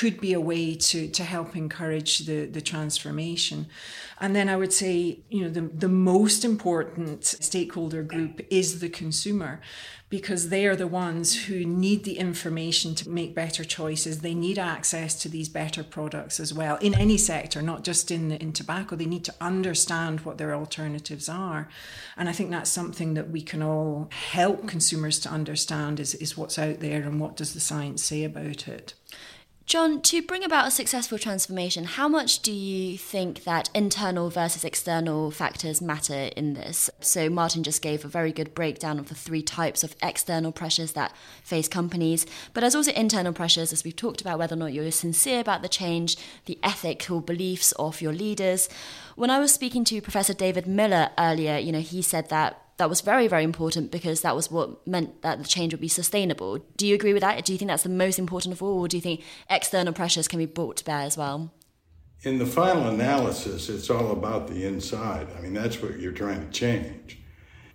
could 0.00 0.20
be 0.20 0.34
a 0.34 0.40
way 0.40 0.74
to, 0.74 1.08
to 1.08 1.24
help 1.24 1.56
encourage 1.56 2.18
the, 2.20 2.44
the 2.44 2.60
transformation. 2.60 3.66
And 4.20 4.36
then 4.36 4.48
I 4.48 4.56
would 4.56 4.72
say, 4.72 5.20
you 5.30 5.42
know, 5.42 5.48
the, 5.48 5.62
the 5.62 5.88
most 5.88 6.44
important 6.44 7.24
stakeholder 7.24 8.02
group 8.02 8.40
is 8.50 8.80
the 8.80 8.90
consumer 8.90 9.60
because 10.08 10.50
they 10.50 10.66
are 10.66 10.76
the 10.76 10.86
ones 10.86 11.46
who 11.46 11.64
need 11.64 12.04
the 12.04 12.18
information 12.18 12.94
to 12.94 13.08
make 13.08 13.34
better 13.34 13.64
choices. 13.64 14.20
They 14.20 14.34
need 14.34 14.58
access 14.58 15.14
to 15.22 15.28
these 15.28 15.48
better 15.48 15.82
products 15.82 16.38
as 16.38 16.52
well 16.52 16.76
in 16.76 16.94
any 16.94 17.16
sector, 17.16 17.62
not 17.62 17.82
just 17.82 18.10
in, 18.10 18.32
in 18.32 18.52
tobacco. 18.52 18.96
They 18.96 19.06
need 19.06 19.24
to 19.24 19.34
understand 19.40 20.20
what 20.20 20.38
their 20.38 20.54
alternatives 20.54 21.28
are. 21.28 21.68
And 22.16 22.28
I 22.28 22.32
think 22.32 22.50
that's 22.50 22.70
something 22.70 23.14
that 23.14 23.30
we 23.30 23.42
can 23.42 23.62
all 23.62 24.08
help 24.10 24.68
consumers 24.68 25.18
to 25.20 25.30
understand 25.30 26.00
is, 26.00 26.14
is 26.14 26.36
what's 26.36 26.58
out 26.58 26.80
there 26.80 27.02
and 27.02 27.18
what 27.18 27.36
does 27.36 27.54
the 27.54 27.60
science 27.60 28.02
say 28.04 28.24
about 28.24 28.68
it. 28.68 28.94
John, 29.66 30.00
to 30.02 30.22
bring 30.22 30.44
about 30.44 30.68
a 30.68 30.70
successful 30.70 31.18
transformation, 31.18 31.82
how 31.86 32.06
much 32.06 32.38
do 32.38 32.52
you 32.52 32.96
think 32.96 33.42
that 33.42 33.68
internal 33.74 34.30
versus 34.30 34.62
external 34.62 35.32
factors 35.32 35.82
matter 35.82 36.30
in 36.36 36.54
this? 36.54 36.88
So, 37.00 37.28
Martin 37.28 37.64
just 37.64 37.82
gave 37.82 38.04
a 38.04 38.08
very 38.08 38.30
good 38.30 38.54
breakdown 38.54 39.00
of 39.00 39.08
the 39.08 39.16
three 39.16 39.42
types 39.42 39.82
of 39.82 39.96
external 40.00 40.52
pressures 40.52 40.92
that 40.92 41.12
face 41.42 41.66
companies, 41.66 42.26
but 42.54 42.60
there's 42.60 42.76
also 42.76 42.92
internal 42.92 43.32
pressures, 43.32 43.72
as 43.72 43.82
we've 43.82 43.96
talked 43.96 44.20
about, 44.20 44.38
whether 44.38 44.54
or 44.54 44.58
not 44.58 44.72
you're 44.72 44.88
sincere 44.92 45.40
about 45.40 45.62
the 45.62 45.68
change, 45.68 46.16
the 46.44 46.60
ethical 46.62 47.20
beliefs 47.20 47.72
of 47.72 48.00
your 48.00 48.12
leaders. 48.12 48.68
When 49.16 49.30
I 49.30 49.40
was 49.40 49.52
speaking 49.52 49.82
to 49.86 50.00
Professor 50.00 50.32
David 50.32 50.68
Miller 50.68 51.10
earlier, 51.18 51.58
you 51.58 51.72
know, 51.72 51.80
he 51.80 52.02
said 52.02 52.28
that 52.28 52.62
that 52.78 52.90
was 52.90 53.00
very, 53.00 53.26
very 53.26 53.44
important 53.44 53.90
because 53.90 54.20
that 54.20 54.36
was 54.36 54.50
what 54.50 54.86
meant 54.86 55.22
that 55.22 55.38
the 55.38 55.48
change 55.48 55.72
would 55.72 55.80
be 55.80 55.88
sustainable. 55.88 56.58
Do 56.76 56.86
you 56.86 56.94
agree 56.94 57.12
with 57.12 57.22
that? 57.22 57.42
Do 57.44 57.52
you 57.52 57.58
think 57.58 57.68
that's 57.68 57.82
the 57.82 57.88
most 57.88 58.18
important 58.18 58.52
of 58.52 58.62
all, 58.62 58.80
or 58.80 58.88
do 58.88 58.96
you 58.96 59.00
think 59.00 59.22
external 59.48 59.92
pressures 59.92 60.28
can 60.28 60.38
be 60.38 60.46
brought 60.46 60.76
to 60.78 60.84
bear 60.84 61.00
as 61.00 61.16
well? 61.16 61.52
In 62.22 62.38
the 62.38 62.46
final 62.46 62.88
analysis, 62.88 63.68
it's 63.68 63.90
all 63.90 64.10
about 64.12 64.48
the 64.48 64.66
inside. 64.66 65.28
I 65.36 65.40
mean, 65.40 65.54
that's 65.54 65.80
what 65.80 66.00
you're 66.00 66.12
trying 66.12 66.44
to 66.46 66.52
change. 66.52 67.18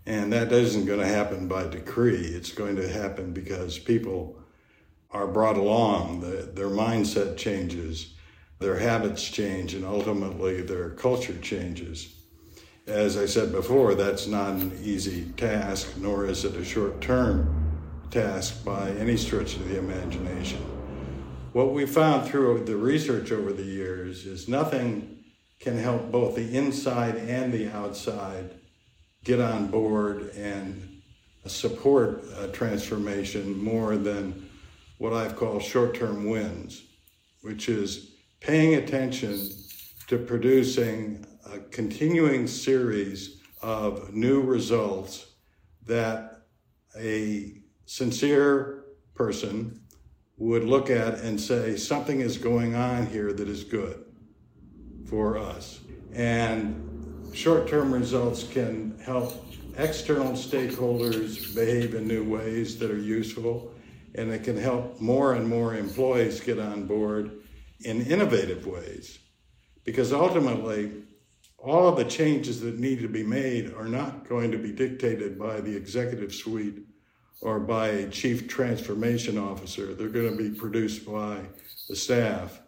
And 0.05 0.33
that 0.33 0.51
isn't 0.51 0.85
going 0.85 0.99
to 0.99 1.07
happen 1.07 1.47
by 1.47 1.67
decree. 1.67 2.25
It's 2.25 2.51
going 2.51 2.75
to 2.75 2.91
happen 2.91 3.33
because 3.33 3.77
people 3.77 4.37
are 5.11 5.27
brought 5.27 5.57
along, 5.57 6.21
the, 6.21 6.51
their 6.53 6.69
mindset 6.69 7.37
changes, 7.37 8.13
their 8.59 8.79
habits 8.79 9.29
change, 9.29 9.73
and 9.73 9.85
ultimately 9.85 10.61
their 10.61 10.91
culture 10.91 11.37
changes. 11.39 12.15
As 12.91 13.15
I 13.15 13.25
said 13.25 13.53
before, 13.53 13.95
that's 13.95 14.27
not 14.27 14.55
an 14.55 14.77
easy 14.83 15.31
task, 15.37 15.87
nor 15.97 16.25
is 16.25 16.43
it 16.43 16.57
a 16.57 16.65
short 16.65 16.99
term 16.99 17.71
task 18.11 18.65
by 18.65 18.89
any 18.91 19.15
stretch 19.15 19.55
of 19.55 19.69
the 19.69 19.77
imagination. 19.77 20.59
What 21.53 21.71
we 21.71 21.85
found 21.85 22.27
through 22.27 22.65
the 22.65 22.75
research 22.75 23.31
over 23.31 23.53
the 23.53 23.63
years 23.63 24.25
is 24.25 24.49
nothing 24.49 25.23
can 25.61 25.77
help 25.77 26.11
both 26.11 26.35
the 26.35 26.53
inside 26.57 27.15
and 27.15 27.53
the 27.53 27.69
outside 27.69 28.55
get 29.23 29.39
on 29.39 29.67
board 29.67 30.31
and 30.35 31.01
support 31.45 32.25
a 32.39 32.49
transformation 32.49 33.57
more 33.63 33.95
than 33.95 34.49
what 34.97 35.13
I've 35.13 35.37
called 35.37 35.63
short 35.63 35.95
term 35.95 36.29
wins, 36.29 36.83
which 37.41 37.69
is 37.69 38.11
paying 38.41 38.75
attention 38.75 39.49
to 40.07 40.17
producing 40.17 41.25
a 41.53 41.59
continuing 41.59 42.47
series 42.47 43.41
of 43.61 44.13
new 44.13 44.41
results 44.41 45.25
that 45.85 46.43
a 46.97 47.61
sincere 47.85 48.85
person 49.15 49.81
would 50.37 50.63
look 50.63 50.89
at 50.89 51.15
and 51.19 51.39
say, 51.39 51.75
something 51.75 52.21
is 52.21 52.37
going 52.37 52.75
on 52.75 53.05
here 53.05 53.33
that 53.33 53.49
is 53.49 53.63
good 53.63 54.05
for 55.07 55.37
us. 55.37 55.81
And 56.13 57.29
short 57.33 57.67
term 57.67 57.93
results 57.93 58.43
can 58.43 58.97
help 59.03 59.45
external 59.77 60.33
stakeholders 60.33 61.53
behave 61.53 61.95
in 61.95 62.07
new 62.07 62.23
ways 62.23 62.77
that 62.79 62.91
are 62.91 62.97
useful, 62.97 63.73
and 64.15 64.31
it 64.31 64.43
can 64.43 64.57
help 64.57 65.01
more 65.01 65.33
and 65.33 65.47
more 65.47 65.75
employees 65.75 66.39
get 66.39 66.59
on 66.59 66.87
board 66.87 67.41
in 67.81 68.05
innovative 68.05 68.65
ways. 68.65 69.19
Because 69.83 70.13
ultimately, 70.13 70.91
all 71.63 71.87
of 71.87 71.95
the 71.95 72.05
changes 72.05 72.59
that 72.61 72.79
need 72.79 72.99
to 73.01 73.07
be 73.07 73.23
made 73.23 73.73
are 73.73 73.87
not 73.87 74.27
going 74.27 74.51
to 74.51 74.57
be 74.57 74.71
dictated 74.71 75.37
by 75.37 75.61
the 75.61 75.75
executive 75.75 76.33
suite 76.33 76.79
or 77.41 77.59
by 77.59 77.87
a 77.87 78.09
chief 78.09 78.47
transformation 78.47 79.37
officer. 79.37 79.93
They're 79.93 80.09
going 80.09 80.35
to 80.35 80.37
be 80.37 80.55
produced 80.55 81.05
by 81.05 81.39
the 81.87 81.95
staff. 81.95 82.59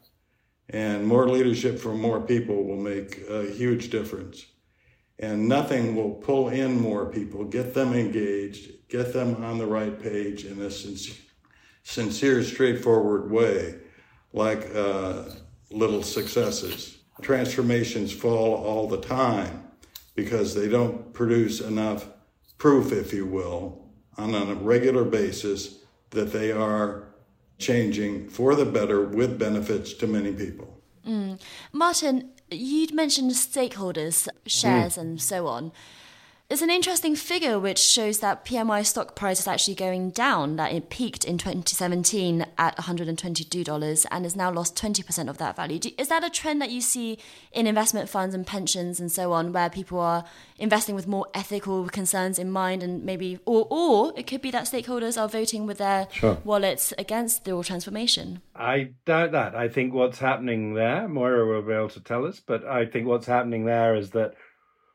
And 0.69 1.05
more 1.05 1.27
leadership 1.27 1.79
from 1.79 1.99
more 1.99 2.21
people 2.21 2.63
will 2.63 2.77
make 2.77 3.27
a 3.29 3.51
huge 3.51 3.89
difference. 3.89 4.45
And 5.19 5.47
nothing 5.47 5.95
will 5.95 6.11
pull 6.11 6.49
in 6.49 6.79
more 6.79 7.05
people, 7.05 7.45
get 7.45 7.73
them 7.73 7.93
engaged, 7.93 8.89
get 8.89 9.13
them 9.13 9.43
on 9.43 9.57
the 9.57 9.65
right 9.65 10.01
page 10.01 10.45
in 10.45 10.61
a 10.61 10.71
sincere, 11.83 12.43
straightforward 12.43 13.31
way, 13.31 13.75
like 14.33 14.73
uh, 14.75 15.23
little 15.69 16.03
successes. 16.03 16.97
Transformations 17.21 18.11
fall 18.11 18.55
all 18.55 18.87
the 18.87 19.01
time 19.01 19.63
because 20.15 20.55
they 20.55 20.67
don't 20.67 21.13
produce 21.13 21.61
enough 21.61 22.07
proof, 22.57 22.91
if 22.91 23.13
you 23.13 23.25
will, 23.25 23.87
on 24.17 24.33
a 24.33 24.55
regular 24.55 25.03
basis 25.03 25.79
that 26.11 26.31
they 26.31 26.51
are 26.51 27.07
changing 27.57 28.29
for 28.29 28.55
the 28.55 28.65
better 28.65 29.05
with 29.05 29.39
benefits 29.39 29.93
to 29.93 30.07
many 30.07 30.33
people. 30.33 30.81
Mm. 31.07 31.39
Martin, 31.71 32.31
you'd 32.49 32.93
mentioned 32.93 33.31
stakeholders, 33.31 34.27
shares, 34.45 34.95
mm. 34.95 35.01
and 35.01 35.21
so 35.21 35.47
on. 35.47 35.71
There's 36.53 36.61
an 36.61 36.69
interesting 36.69 37.15
figure 37.15 37.57
which 37.57 37.79
shows 37.79 38.19
that 38.19 38.45
PMI 38.45 38.85
stock 38.85 39.15
price 39.15 39.39
is 39.39 39.47
actually 39.47 39.73
going 39.73 40.11
down, 40.11 40.57
that 40.57 40.71
it 40.71 40.91
peaked 40.91 41.25
in 41.25 41.39
2017 41.39 42.45
at 42.59 42.77
$122 42.77 44.05
and 44.11 44.23
has 44.23 44.35
now 44.35 44.51
lost 44.51 44.75
20% 44.75 45.29
of 45.29 45.39
that 45.39 45.55
value. 45.55 45.79
Is 45.97 46.09
that 46.09 46.23
a 46.23 46.29
trend 46.29 46.61
that 46.61 46.69
you 46.69 46.79
see 46.79 47.17
in 47.51 47.65
investment 47.65 48.07
funds 48.07 48.35
and 48.35 48.45
pensions 48.45 48.99
and 48.99 49.11
so 49.11 49.33
on, 49.33 49.51
where 49.51 49.67
people 49.67 49.99
are 49.99 50.25
investing 50.59 50.93
with 50.93 51.07
more 51.07 51.25
ethical 51.33 51.87
concerns 51.87 52.37
in 52.37 52.51
mind 52.51 52.83
and 52.83 53.03
maybe, 53.03 53.39
or, 53.47 53.65
or 53.71 54.13
it 54.15 54.27
could 54.27 54.43
be 54.43 54.51
that 54.51 54.65
stakeholders 54.65 55.19
are 55.19 55.27
voting 55.27 55.65
with 55.65 55.79
their 55.79 56.07
sure. 56.11 56.37
wallets 56.43 56.93
against 56.99 57.45
the 57.45 57.63
transformation? 57.63 58.43
I 58.55 58.91
doubt 59.05 59.31
that. 59.31 59.55
I 59.55 59.69
think 59.69 59.95
what's 59.95 60.19
happening 60.19 60.75
there, 60.75 61.07
Moira 61.07 61.47
will 61.47 61.63
be 61.63 61.73
able 61.73 61.89
to 61.89 61.99
tell 61.99 62.27
us, 62.27 62.39
but 62.39 62.63
I 62.63 62.85
think 62.85 63.07
what's 63.07 63.25
happening 63.25 63.65
there 63.65 63.95
is 63.95 64.11
that 64.11 64.35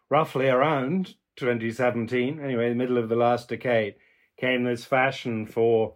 roughly 0.08 0.48
around 0.48 1.16
2017, 1.38 2.40
anyway, 2.40 2.68
the 2.68 2.74
middle 2.74 2.98
of 2.98 3.08
the 3.08 3.16
last 3.16 3.48
decade, 3.48 3.94
came 4.38 4.64
this 4.64 4.84
fashion 4.84 5.46
for 5.46 5.94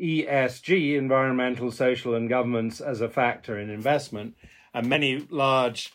ESG, 0.00 0.96
environmental, 0.96 1.70
social, 1.70 2.14
and 2.14 2.28
governance, 2.28 2.80
as 2.80 3.00
a 3.00 3.08
factor 3.08 3.58
in 3.58 3.70
investment. 3.70 4.34
And 4.74 4.88
many 4.88 5.26
large 5.30 5.92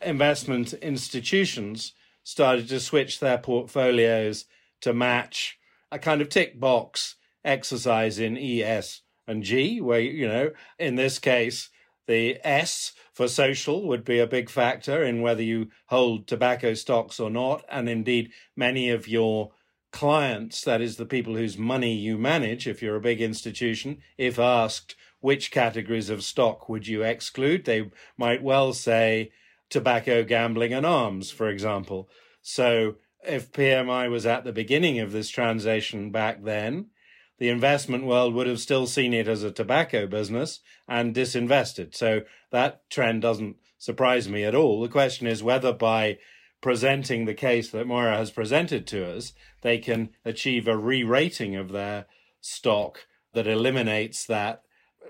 investment 0.00 0.72
institutions 0.74 1.92
started 2.22 2.68
to 2.68 2.80
switch 2.80 3.20
their 3.20 3.38
portfolios 3.38 4.46
to 4.80 4.94
match 4.94 5.58
a 5.92 5.98
kind 5.98 6.20
of 6.20 6.28
tick 6.28 6.58
box 6.58 7.16
exercise 7.44 8.18
in 8.18 8.38
ES 8.38 9.02
and 9.26 9.42
G, 9.42 9.80
where, 9.80 10.00
you 10.00 10.26
know, 10.26 10.50
in 10.78 10.96
this 10.96 11.18
case, 11.18 11.70
the 12.06 12.38
S 12.44 12.92
for 13.12 13.28
social 13.28 13.86
would 13.86 14.04
be 14.04 14.18
a 14.18 14.26
big 14.26 14.50
factor 14.50 15.02
in 15.02 15.22
whether 15.22 15.42
you 15.42 15.68
hold 15.86 16.26
tobacco 16.26 16.74
stocks 16.74 17.20
or 17.20 17.30
not. 17.30 17.64
And 17.68 17.88
indeed, 17.88 18.32
many 18.56 18.90
of 18.90 19.08
your 19.08 19.52
clients, 19.92 20.62
that 20.62 20.80
is, 20.80 20.96
the 20.96 21.06
people 21.06 21.36
whose 21.36 21.56
money 21.56 21.94
you 21.94 22.18
manage, 22.18 22.66
if 22.66 22.82
you're 22.82 22.96
a 22.96 23.00
big 23.00 23.20
institution, 23.20 23.98
if 24.18 24.38
asked 24.38 24.96
which 25.20 25.50
categories 25.50 26.10
of 26.10 26.24
stock 26.24 26.68
would 26.68 26.86
you 26.86 27.02
exclude, 27.02 27.64
they 27.64 27.90
might 28.18 28.42
well 28.42 28.72
say 28.72 29.30
tobacco, 29.70 30.22
gambling, 30.24 30.72
and 30.72 30.84
arms, 30.84 31.30
for 31.30 31.48
example. 31.48 32.08
So 32.42 32.96
if 33.26 33.52
PMI 33.52 34.10
was 34.10 34.26
at 34.26 34.44
the 34.44 34.52
beginning 34.52 34.98
of 34.98 35.12
this 35.12 35.30
transition 35.30 36.10
back 36.10 36.42
then, 36.42 36.90
the 37.38 37.48
investment 37.48 38.04
world 38.04 38.34
would 38.34 38.46
have 38.46 38.60
still 38.60 38.86
seen 38.86 39.12
it 39.12 39.28
as 39.28 39.42
a 39.42 39.50
tobacco 39.50 40.06
business 40.06 40.60
and 40.88 41.14
disinvested. 41.14 41.94
So 41.94 42.22
that 42.50 42.88
trend 42.90 43.22
doesn't 43.22 43.56
surprise 43.78 44.28
me 44.28 44.44
at 44.44 44.54
all. 44.54 44.80
The 44.80 44.88
question 44.88 45.26
is 45.26 45.42
whether 45.42 45.72
by 45.72 46.18
presenting 46.60 47.24
the 47.24 47.34
case 47.34 47.70
that 47.70 47.86
Moira 47.86 48.16
has 48.16 48.30
presented 48.30 48.86
to 48.86 49.06
us, 49.06 49.32
they 49.60 49.78
can 49.78 50.10
achieve 50.24 50.66
a 50.66 50.76
re 50.76 51.02
rating 51.02 51.56
of 51.56 51.72
their 51.72 52.06
stock 52.40 53.06
that 53.34 53.46
eliminates 53.46 54.24
that. 54.26 54.62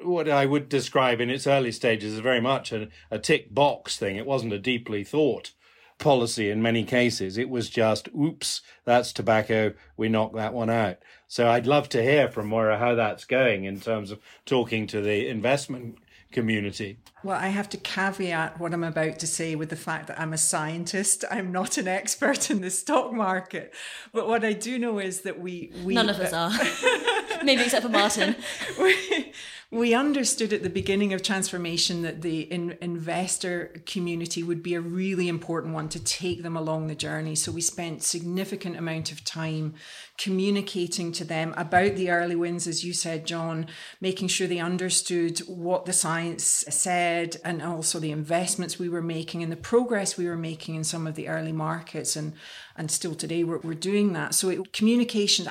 What 0.03 0.29
I 0.29 0.47
would 0.47 0.69
describe 0.69 1.21
in 1.21 1.31
its 1.31 1.47
early 1.47 1.71
stages 1.71 2.15
as 2.15 2.21
very 2.21 2.41
much 2.41 2.73
a, 2.73 2.89
a 3.11 3.19
tick 3.19 3.55
box 3.55 3.97
thing. 3.97 4.17
It 4.17 4.27
wasn't 4.27 4.53
a 4.53 4.59
deeply 4.59 5.05
thought 5.05 5.53
policy 5.99 6.51
in 6.51 6.61
many 6.61 6.85
cases. 6.85 7.39
It 7.39 7.49
was 7.49 7.71
just, 7.71 8.09
oops, 8.09 8.61
that's 8.85 9.13
tobacco. 9.13 9.75
We 9.97 10.09
knock 10.09 10.35
that 10.35 10.53
one 10.53 10.71
out. 10.71 10.99
So 11.35 11.49
I'd 11.49 11.67
love 11.67 11.89
to 11.89 12.01
hear 12.01 12.29
from 12.29 12.47
Moira 12.47 12.79
how 12.79 12.95
that's 12.95 13.25
going 13.25 13.65
in 13.65 13.81
terms 13.81 14.13
of 14.13 14.21
talking 14.47 14.87
to 14.87 15.01
the 15.01 15.27
investment 15.27 15.99
community. 16.31 16.99
Well, 17.25 17.37
I 17.37 17.49
have 17.49 17.69
to 17.71 17.77
caveat 17.77 18.61
what 18.61 18.73
I'm 18.73 18.85
about 18.85 19.19
to 19.19 19.27
say 19.27 19.57
with 19.57 19.69
the 19.69 19.77
fact 19.77 20.07
that 20.07 20.21
I'm 20.21 20.33
a 20.33 20.39
scientist. 20.39 21.25
I'm 21.33 21.51
not 21.51 21.77
an 21.77 21.89
expert 21.89 22.53
in 22.53 22.61
the 22.61 22.71
stock 22.71 23.13
market. 23.13 23.75
But 24.13 24.29
what 24.29 24.45
I 24.45 24.53
do 24.53 24.79
know 24.79 25.01
is 25.01 25.23
that 25.23 25.41
we. 25.41 25.73
we 25.83 25.95
None 25.95 26.09
of 26.09 26.21
us 26.21 26.33
uh, 26.33 26.53
are. 26.53 27.45
Maybe 27.45 27.63
except 27.63 27.83
for 27.83 27.89
Martin. 27.89 28.37
we, 28.81 29.33
we 29.73 29.93
understood 29.93 30.53
at 30.53 30.63
the 30.63 30.71
beginning 30.71 31.13
of 31.13 31.23
transformation 31.23 32.03
that 32.03 32.23
the 32.23 32.43
in, 32.43 32.79
investor 32.81 33.83
community 33.87 34.45
would 34.45 34.63
be 34.63 34.75
a 34.75 34.81
really 34.81 35.27
important 35.29 35.75
one 35.75 35.89
to 35.89 35.99
take 35.99 36.45
them 36.45 36.57
along 36.57 36.87
the 36.87 36.95
journey. 36.95 37.35
So 37.35 37.51
we 37.51 37.61
spent 37.61 38.05
significant 38.05 38.77
amount 38.77 39.11
of 39.11 39.25
time 39.25 39.75
communicating 40.17 41.11
to 41.13 41.25
them 41.25 41.53
about 41.57 41.97
the 41.97 42.11
early 42.11 42.37
wins, 42.37 42.67
as 42.67 42.85
you 42.85 42.93
said, 42.93 43.27
John, 43.27 43.67
making 44.01 44.29
sure 44.29 44.47
they 44.47 44.61
understood 44.61 45.41
what 45.41 45.87
the 45.87 45.93
science 45.93 46.65
said 46.69 47.37
and 47.45 47.61
also 47.61 47.99
the 47.99 48.13
investments 48.13 48.79
we 48.79 48.89
were 48.89 49.03
making 49.03 49.43
and 49.43 49.51
the 49.51 49.57
progress 49.57 50.17
we 50.17 50.27
were 50.27 50.37
making 50.37 50.77
in 50.77 50.85
some 50.85 51.07
of 51.07 51.17
the 51.17 51.29
early 51.29 51.53
markets 51.53 52.17
and 52.17 52.33
and 52.77 52.91
still 52.91 53.15
today 53.15 53.45
we're, 53.45 53.59
we're 53.59 53.73
doing 53.73 54.15
that. 54.15 54.35
So 54.35 54.49
it, 54.49 54.59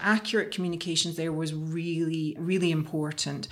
accurate 0.02 0.52
communications 0.52 1.16
there 1.16 1.32
was 1.32 1.54
really 1.54 2.36
really 2.40 2.72
important. 2.72 3.48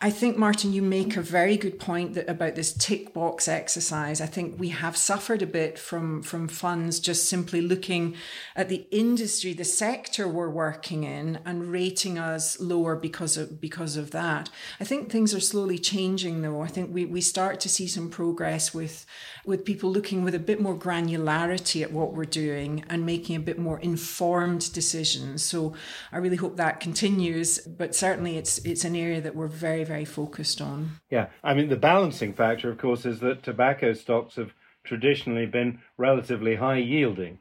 I 0.00 0.10
think 0.10 0.36
martin 0.36 0.72
you 0.72 0.82
make 0.82 1.16
a 1.16 1.22
very 1.22 1.56
good 1.56 1.78
point 1.78 2.14
that, 2.14 2.28
about 2.28 2.54
this 2.54 2.72
tick 2.72 3.12
box 3.12 3.48
exercise. 3.48 4.20
I 4.20 4.26
think 4.26 4.58
we 4.58 4.68
have 4.70 4.96
suffered 4.96 5.42
a 5.42 5.46
bit 5.46 5.78
from 5.78 6.22
from 6.22 6.48
funds 6.48 7.00
just 7.00 7.28
simply 7.28 7.60
looking 7.60 8.14
at 8.56 8.68
the 8.68 8.86
industry 8.90 9.52
the 9.52 9.64
sector 9.64 10.28
we're 10.28 10.53
working 10.54 11.04
in 11.04 11.38
and 11.44 11.70
rating 11.70 12.18
us 12.18 12.58
lower 12.60 12.96
because 12.96 13.36
of 13.36 13.60
because 13.60 13.96
of 13.96 14.12
that 14.12 14.48
i 14.80 14.84
think 14.84 15.10
things 15.10 15.34
are 15.34 15.40
slowly 15.40 15.78
changing 15.78 16.42
though 16.42 16.62
i 16.62 16.68
think 16.68 16.94
we, 16.94 17.04
we 17.04 17.20
start 17.20 17.60
to 17.60 17.68
see 17.68 17.86
some 17.86 18.08
progress 18.08 18.72
with 18.72 19.04
with 19.46 19.64
people 19.64 19.90
looking 19.90 20.24
with 20.24 20.34
a 20.34 20.38
bit 20.38 20.60
more 20.60 20.76
granularity 20.76 21.82
at 21.82 21.92
what 21.92 22.14
we're 22.14 22.24
doing 22.24 22.84
and 22.88 23.04
making 23.04 23.36
a 23.36 23.40
bit 23.40 23.58
more 23.58 23.78
informed 23.80 24.72
decisions. 24.72 25.42
So 25.42 25.74
I 26.12 26.18
really 26.18 26.36
hope 26.36 26.56
that 26.56 26.80
continues. 26.80 27.58
But 27.58 27.94
certainly 27.94 28.36
it's 28.36 28.58
it's 28.58 28.84
an 28.84 28.96
area 28.96 29.20
that 29.20 29.36
we're 29.36 29.48
very, 29.48 29.84
very 29.84 30.04
focused 30.04 30.60
on. 30.60 31.00
Yeah. 31.10 31.28
I 31.42 31.54
mean 31.54 31.68
the 31.68 31.76
balancing 31.76 32.32
factor 32.32 32.70
of 32.70 32.78
course 32.78 33.04
is 33.04 33.20
that 33.20 33.42
tobacco 33.42 33.92
stocks 33.92 34.36
have 34.36 34.52
traditionally 34.84 35.46
been 35.46 35.80
relatively 35.96 36.56
high 36.56 36.78
yielding. 36.78 37.38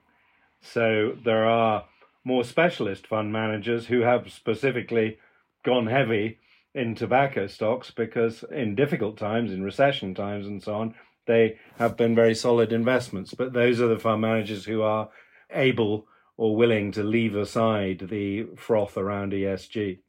So 0.62 1.18
there 1.26 1.46
are 1.46 1.86
more 2.24 2.44
specialist 2.44 3.08
fund 3.08 3.32
managers 3.32 3.88
who 3.88 4.02
have 4.02 4.32
specifically 4.32 5.18
gone 5.64 5.88
heavy 5.88 6.40
in 6.74 6.96
tobacco 6.96 7.48
stocks 7.48 7.92
because 7.92 8.44
in 8.52 8.76
difficult 8.76 9.18
times, 9.18 9.52
in 9.52 9.64
recession 9.64 10.16
times 10.16 10.48
and 10.48 10.62
so 10.62 10.76
on, 10.76 10.96
they 11.28 11.58
have 11.78 11.96
been 11.96 12.16
very 12.16 12.36
solid 12.36 12.74
investments. 12.74 13.34
But 13.34 13.54
those 13.54 13.80
are 13.80 13.88
the 13.88 14.00
fund 14.00 14.22
managers 14.22 14.66
who 14.66 14.82
are 14.82 15.10
able 15.52 16.08
or 16.36 16.56
willing 16.56 16.92
to 16.92 17.04
leave 17.04 17.36
aside 17.36 18.08
the 18.10 18.44
froth 18.56 18.98
around 18.98 19.34
ESG. 19.34 20.00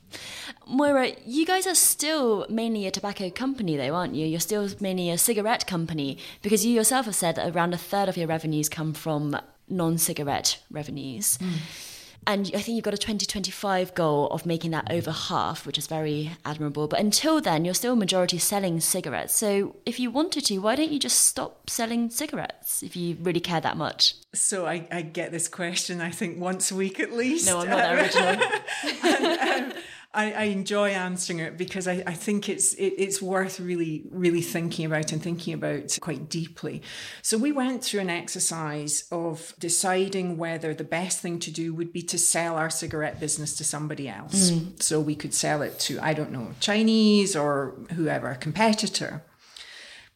Moira, 0.66 1.12
you 1.26 1.44
guys 1.44 1.66
are 1.66 1.74
still 1.74 2.46
mainly 2.48 2.86
a 2.86 2.90
tobacco 2.90 3.30
company, 3.30 3.76
though, 3.76 3.94
aren't 3.94 4.14
you? 4.14 4.26
You're 4.26 4.40
still 4.40 4.68
mainly 4.80 5.10
a 5.10 5.18
cigarette 5.18 5.66
company 5.66 6.18
because 6.40 6.64
you 6.64 6.72
yourself 6.72 7.06
have 7.06 7.14
said 7.14 7.36
that 7.36 7.54
around 7.54 7.74
a 7.74 7.78
third 7.78 8.08
of 8.08 8.16
your 8.16 8.28
revenues 8.28 8.68
come 8.68 8.94
from 8.94 9.36
non 9.68 9.98
cigarette 9.98 10.62
revenues. 10.70 11.38
Mm. 11.38 11.93
And 12.26 12.50
I 12.54 12.60
think 12.60 12.76
you've 12.76 12.84
got 12.84 12.94
a 12.94 12.98
2025 12.98 13.94
goal 13.94 14.28
of 14.28 14.46
making 14.46 14.70
that 14.70 14.90
over 14.90 15.10
half, 15.10 15.66
which 15.66 15.78
is 15.78 15.86
very 15.86 16.32
admirable. 16.44 16.88
But 16.88 17.00
until 17.00 17.40
then, 17.40 17.64
you're 17.64 17.74
still 17.74 17.92
a 17.92 17.96
majority 17.96 18.38
selling 18.38 18.80
cigarettes. 18.80 19.34
So 19.36 19.76
if 19.84 20.00
you 20.00 20.10
wanted 20.10 20.44
to, 20.46 20.58
why 20.58 20.76
don't 20.76 20.90
you 20.90 20.98
just 20.98 21.20
stop 21.24 21.68
selling 21.68 22.10
cigarettes 22.10 22.82
if 22.82 22.96
you 22.96 23.16
really 23.20 23.40
care 23.40 23.60
that 23.60 23.76
much? 23.76 24.14
So 24.32 24.66
I, 24.66 24.86
I 24.90 25.02
get 25.02 25.32
this 25.32 25.48
question, 25.48 26.00
I 26.00 26.10
think, 26.10 26.38
once 26.38 26.70
a 26.70 26.74
week 26.74 26.98
at 27.00 27.12
least. 27.12 27.46
No, 27.46 27.60
I'm 27.60 27.68
not 27.68 27.76
that 27.76 27.94
original. 27.94 29.04
and, 29.04 29.72
um, 29.72 29.78
I, 30.14 30.32
I, 30.32 30.42
enjoy 30.44 30.90
answering 30.90 31.40
it 31.40 31.58
because 31.58 31.88
I, 31.88 32.02
I 32.06 32.12
think 32.12 32.48
it's 32.48 32.74
it, 32.74 32.94
it's 32.98 33.20
worth 33.20 33.60
really 33.60 34.04
really 34.10 34.40
thinking 34.40 34.86
about 34.86 35.12
and 35.12 35.22
thinking 35.22 35.54
about 35.54 35.98
quite 36.00 36.28
deeply. 36.28 36.82
So 37.22 37.36
we 37.36 37.52
went 37.52 37.82
through 37.82 38.00
an 38.00 38.10
exercise 38.10 39.04
of 39.10 39.54
deciding 39.58 40.36
whether 40.36 40.72
the 40.74 40.84
best 40.84 41.20
thing 41.20 41.38
to 41.40 41.50
do 41.50 41.74
would 41.74 41.92
be 41.92 42.02
to 42.02 42.18
sell 42.18 42.56
our 42.56 42.70
cigarette 42.70 43.20
business 43.20 43.56
to 43.56 43.64
somebody 43.64 44.08
else. 44.08 44.50
Mm. 44.50 44.82
So 44.82 45.00
we 45.00 45.14
could 45.14 45.34
sell 45.34 45.62
it 45.62 45.78
to 45.80 45.98
I 46.00 46.14
don't 46.14 46.32
know 46.32 46.52
Chinese 46.60 47.34
or 47.34 47.74
whoever 47.94 48.30
a 48.30 48.36
competitor. 48.36 49.22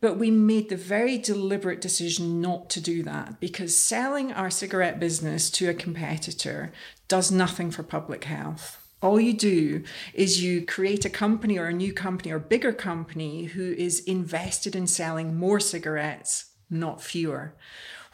But 0.01 0.17
we 0.17 0.31
made 0.31 0.69
the 0.69 0.77
very 0.77 1.19
deliberate 1.19 1.81
decision 1.81 2.41
not 2.41 2.71
to 2.71 2.81
do 2.81 3.03
that 3.03 3.41
because 3.41 3.77
selling 3.77 4.33
our 4.33 4.49
cigarette 4.49 5.01
business 5.01 5.51
to 5.51 5.69
a 5.69 5.75
competitor 5.75 6.73
does 7.09 7.33
nothing 7.33 7.73
for 7.73 7.83
public 7.83 8.25
health. 8.25 8.78
All 9.01 9.21
you 9.21 9.33
do 9.33 9.85
is 10.13 10.43
you 10.43 10.67
create 10.67 11.05
a 11.05 11.11
company 11.11 11.57
or 11.57 11.67
a 11.67 11.73
new 11.73 11.93
company 11.93 12.33
or 12.33 12.41
bigger 12.41 12.73
company 12.73 13.45
who 13.45 13.73
is 13.73 14.01
invested 14.01 14.75
in 14.75 14.89
selling 14.89 15.37
more 15.37 15.61
cigarettes, 15.61 16.47
not 16.69 17.01
fewer. 17.01 17.55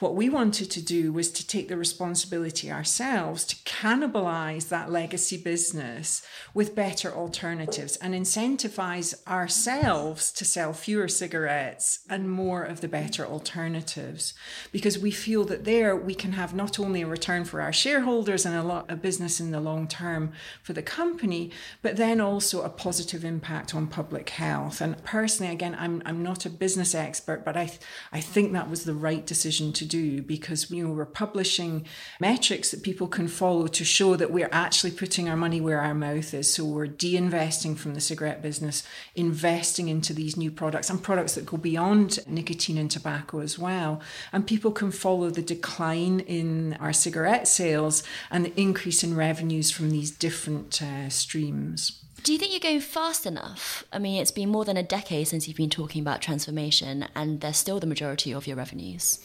What 0.00 0.16
we 0.16 0.28
wanted 0.28 0.72
to 0.72 0.82
do 0.82 1.12
was 1.12 1.30
to 1.32 1.46
take 1.46 1.68
the 1.68 1.76
responsibility 1.76 2.70
ourselves 2.70 3.44
to 3.44 3.56
cannibalize 3.64 4.68
that 4.68 4.90
legacy 4.90 5.36
business 5.36 6.20
with 6.52 6.74
better 6.74 7.12
alternatives 7.12 7.96
and 7.96 8.12
incentivize 8.12 9.14
ourselves 9.26 10.32
to 10.32 10.44
sell 10.44 10.72
fewer 10.72 11.06
cigarettes 11.06 12.00
and 12.10 12.28
more 12.28 12.64
of 12.64 12.80
the 12.80 12.88
better 12.88 13.24
alternatives. 13.24 14.34
Because 14.72 14.98
we 14.98 15.12
feel 15.12 15.44
that 15.44 15.64
there 15.64 15.94
we 15.94 16.14
can 16.14 16.32
have 16.32 16.54
not 16.54 16.80
only 16.80 17.02
a 17.02 17.06
return 17.06 17.44
for 17.44 17.60
our 17.60 17.72
shareholders 17.72 18.44
and 18.44 18.56
a 18.56 18.64
lot 18.64 18.90
of 18.90 19.00
business 19.00 19.38
in 19.38 19.52
the 19.52 19.60
long 19.60 19.86
term 19.86 20.32
for 20.60 20.72
the 20.72 20.82
company, 20.82 21.52
but 21.82 21.96
then 21.96 22.20
also 22.20 22.62
a 22.62 22.68
positive 22.68 23.24
impact 23.24 23.76
on 23.76 23.86
public 23.86 24.30
health. 24.30 24.80
And 24.80 25.02
personally, 25.04 25.52
again, 25.52 25.76
I'm, 25.78 26.02
I'm 26.04 26.22
not 26.22 26.46
a 26.46 26.50
business 26.50 26.96
expert, 26.96 27.44
but 27.44 27.56
I, 27.56 27.70
I 28.12 28.20
think 28.20 28.52
that 28.52 28.68
was 28.68 28.82
the 28.82 28.94
right 28.94 29.24
decision 29.24 29.72
to 29.74 29.84
do 29.84 29.93
because 30.00 30.70
you 30.70 30.86
know 30.86 30.92
we're 30.92 31.04
publishing 31.04 31.86
metrics 32.20 32.70
that 32.70 32.82
people 32.82 33.06
can 33.06 33.28
follow 33.28 33.66
to 33.66 33.84
show 33.84 34.16
that 34.16 34.30
we're 34.30 34.48
actually 34.52 34.90
putting 34.90 35.28
our 35.28 35.36
money 35.36 35.60
where 35.60 35.80
our 35.80 35.94
mouth 35.94 36.32
is. 36.34 36.52
So 36.52 36.64
we're 36.64 36.86
de-investing 36.86 37.76
from 37.76 37.94
the 37.94 38.00
cigarette 38.00 38.42
business, 38.42 38.82
investing 39.14 39.88
into 39.88 40.12
these 40.12 40.36
new 40.36 40.50
products 40.50 40.90
and 40.90 41.02
products 41.02 41.34
that 41.34 41.46
go 41.46 41.56
beyond 41.56 42.18
nicotine 42.26 42.78
and 42.78 42.90
tobacco 42.90 43.40
as 43.40 43.58
well. 43.58 44.00
And 44.32 44.46
people 44.46 44.72
can 44.72 44.90
follow 44.90 45.30
the 45.30 45.42
decline 45.42 46.20
in 46.20 46.74
our 46.80 46.92
cigarette 46.92 47.48
sales 47.48 48.02
and 48.30 48.44
the 48.44 48.60
increase 48.60 49.04
in 49.04 49.16
revenues 49.16 49.70
from 49.70 49.90
these 49.90 50.10
different 50.10 50.82
uh, 50.82 51.08
streams. 51.08 52.04
Do 52.24 52.32
you 52.32 52.38
think 52.38 52.52
you're 52.52 52.60
going 52.60 52.80
fast 52.80 53.26
enough? 53.26 53.84
I 53.92 53.98
mean, 53.98 54.22
it's 54.22 54.30
been 54.30 54.48
more 54.48 54.64
than 54.64 54.78
a 54.78 54.82
decade 54.82 55.28
since 55.28 55.46
you've 55.46 55.58
been 55.58 55.68
talking 55.68 56.00
about 56.00 56.22
transformation, 56.22 57.06
and 57.14 57.42
they're 57.42 57.52
still 57.52 57.80
the 57.80 57.86
majority 57.86 58.32
of 58.32 58.46
your 58.46 58.56
revenues. 58.56 59.18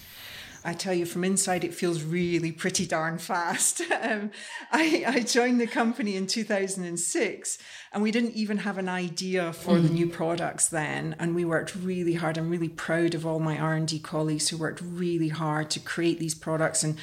I 0.64 0.74
tell 0.74 0.94
you, 0.94 1.06
from 1.06 1.24
inside, 1.24 1.64
it 1.64 1.74
feels 1.74 2.04
really 2.04 2.52
pretty 2.52 2.86
darn 2.86 3.18
fast. 3.18 3.82
um, 4.02 4.32
I, 4.72 5.04
I, 5.08 5.20
joined 5.22 5.62
the 5.62 5.68
company 5.68 6.16
in 6.16 6.28
2006, 6.28 7.58
and 7.94 8.04
we 8.04 8.12
didn't 8.12 8.34
even 8.34 8.60
have 8.60 8.78
an 8.78 8.90
idea 8.90 9.54
for 9.54 9.76
mm. 9.76 9.84
the 9.84 9.94
new 9.94 10.08
products 10.08 10.68
then. 10.68 11.16
And 11.20 11.36
we 11.36 11.46
worked 11.46 11.76
really 11.76 12.14
hard. 12.14 12.38
I'm 12.38 12.50
really 12.50 12.70
proud 12.70 13.16
of 13.16 13.26
all 13.26 13.40
my 13.40 13.58
R&D 13.58 14.00
colleagues 14.00 14.50
who 14.50 14.58
worked 14.58 14.82
really 14.82 15.30
hard 15.30 15.70
to 15.72 15.80
create 15.80 16.20
these 16.20 16.36
products 16.36 16.84
and 16.84 16.98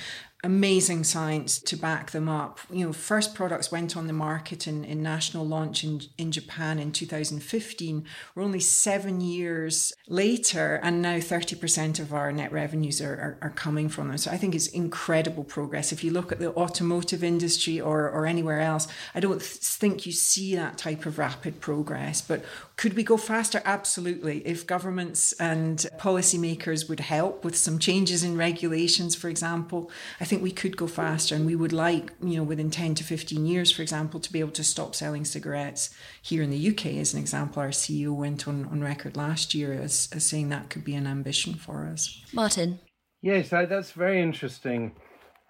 amazing 0.47 1.03
science 1.03 1.59
to 1.59 1.77
back 1.77 2.13
them 2.13 2.29
up. 2.29 2.61
You 2.71 2.87
know, 2.87 2.93
first 2.93 3.35
products 3.35 3.73
went 3.73 3.97
on 3.97 4.07
the 4.07 4.13
market 4.13 4.69
in, 4.69 4.85
in 4.85 5.03
national 5.03 5.45
launch 5.45 5.83
in, 5.83 6.03
in 6.17 6.31
Japan 6.31 6.79
in 6.79 6.93
2015. 6.93 8.05
We're 8.35 8.43
only 8.45 8.61
seven 8.61 9.21
years 9.21 9.93
later, 10.07 10.79
and 10.85 11.03
now 11.03 11.17
30% 11.17 11.99
of 11.99 12.15
our 12.15 12.31
net 12.31 12.53
revenues 12.53 13.03
are, 13.03 13.13
are, 13.13 13.39
are, 13.43 13.51
coming 13.51 13.89
from 13.89 14.07
them. 14.07 14.19
So 14.19 14.31
I 14.31 14.37
think 14.37 14.55
it's 14.55 14.69
incredible 14.69 15.43
progress. 15.43 15.91
If 15.91 16.05
you 16.05 16.13
look 16.13 16.31
at 16.31 16.39
the 16.39 16.55
automotive 16.55 17.25
industry 17.25 17.81
or, 17.81 18.09
or 18.09 18.25
anywhere 18.25 18.61
else, 18.61 18.87
I 19.17 19.21
don't 19.21 19.43
think 19.43 20.07
you 20.07 20.13
see 20.13 20.55
that 20.55 20.79
type 20.79 21.07
of 21.07 21.19
rapid 21.19 21.61
progress. 21.61 22.23
But 22.23 22.45
could 22.77 22.95
we 22.95 23.03
go 23.03 23.17
faster? 23.17 23.63
Absolutely. 23.65 24.47
If 24.47 24.67
governments 24.67 25.33
and 25.41 25.79
policymakers 25.99 26.89
would 26.89 27.01
help 27.01 27.45
with 27.45 27.57
some 27.57 27.79
changes 27.79 28.23
in 28.23 28.37
regulations, 28.37 29.17
for 29.17 29.29
example, 29.29 29.91
I 30.21 30.25
think 30.25 30.37
think 30.37 30.45
we 30.45 30.53
could 30.53 30.77
go 30.77 30.87
faster 30.87 31.35
and 31.35 31.47
we 31.47 31.57
would 31.57 31.73
like, 31.73 32.13
you 32.23 32.37
know, 32.37 32.43
within 32.43 32.71
10 32.71 32.95
to 32.97 33.05
15 33.05 33.47
years, 33.47 33.73
for 33.73 33.81
example, 33.81 34.21
to 34.21 34.31
be 34.31 34.41
able 34.41 34.51
to 34.51 34.65
stop 34.65 34.95
selling 34.95 35.25
cigarettes 35.25 35.89
here 36.21 36.43
in 36.43 36.51
the 36.51 36.69
UK, 36.69 36.87
as 36.97 37.15
an 37.15 37.21
example. 37.21 37.63
Our 37.63 37.71
CEO 37.71 38.15
went 38.15 38.47
on, 38.47 38.67
on 38.67 38.83
record 38.83 39.17
last 39.17 39.55
year 39.55 39.73
as, 39.73 40.11
as 40.13 40.27
saying 40.27 40.51
that 40.51 40.69
could 40.69 40.85
be 40.85 40.95
an 40.95 41.07
ambition 41.07 41.55
for 41.55 41.87
us. 41.87 42.23
Martin. 42.35 42.81
Yes, 43.23 43.49
that's 43.49 43.93
very 43.93 44.21
interesting 44.21 44.93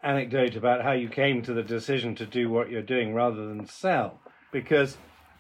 anecdote 0.05 0.55
about 0.55 0.83
how 0.83 0.93
you 0.93 1.09
came 1.09 1.43
to 1.43 1.53
the 1.53 1.65
decision 1.65 2.15
to 2.15 2.27
do 2.27 2.49
what 2.49 2.71
you're 2.71 2.83
doing 2.83 3.13
rather 3.13 3.49
than 3.49 3.67
sell. 3.67 4.21
Because, 4.53 4.97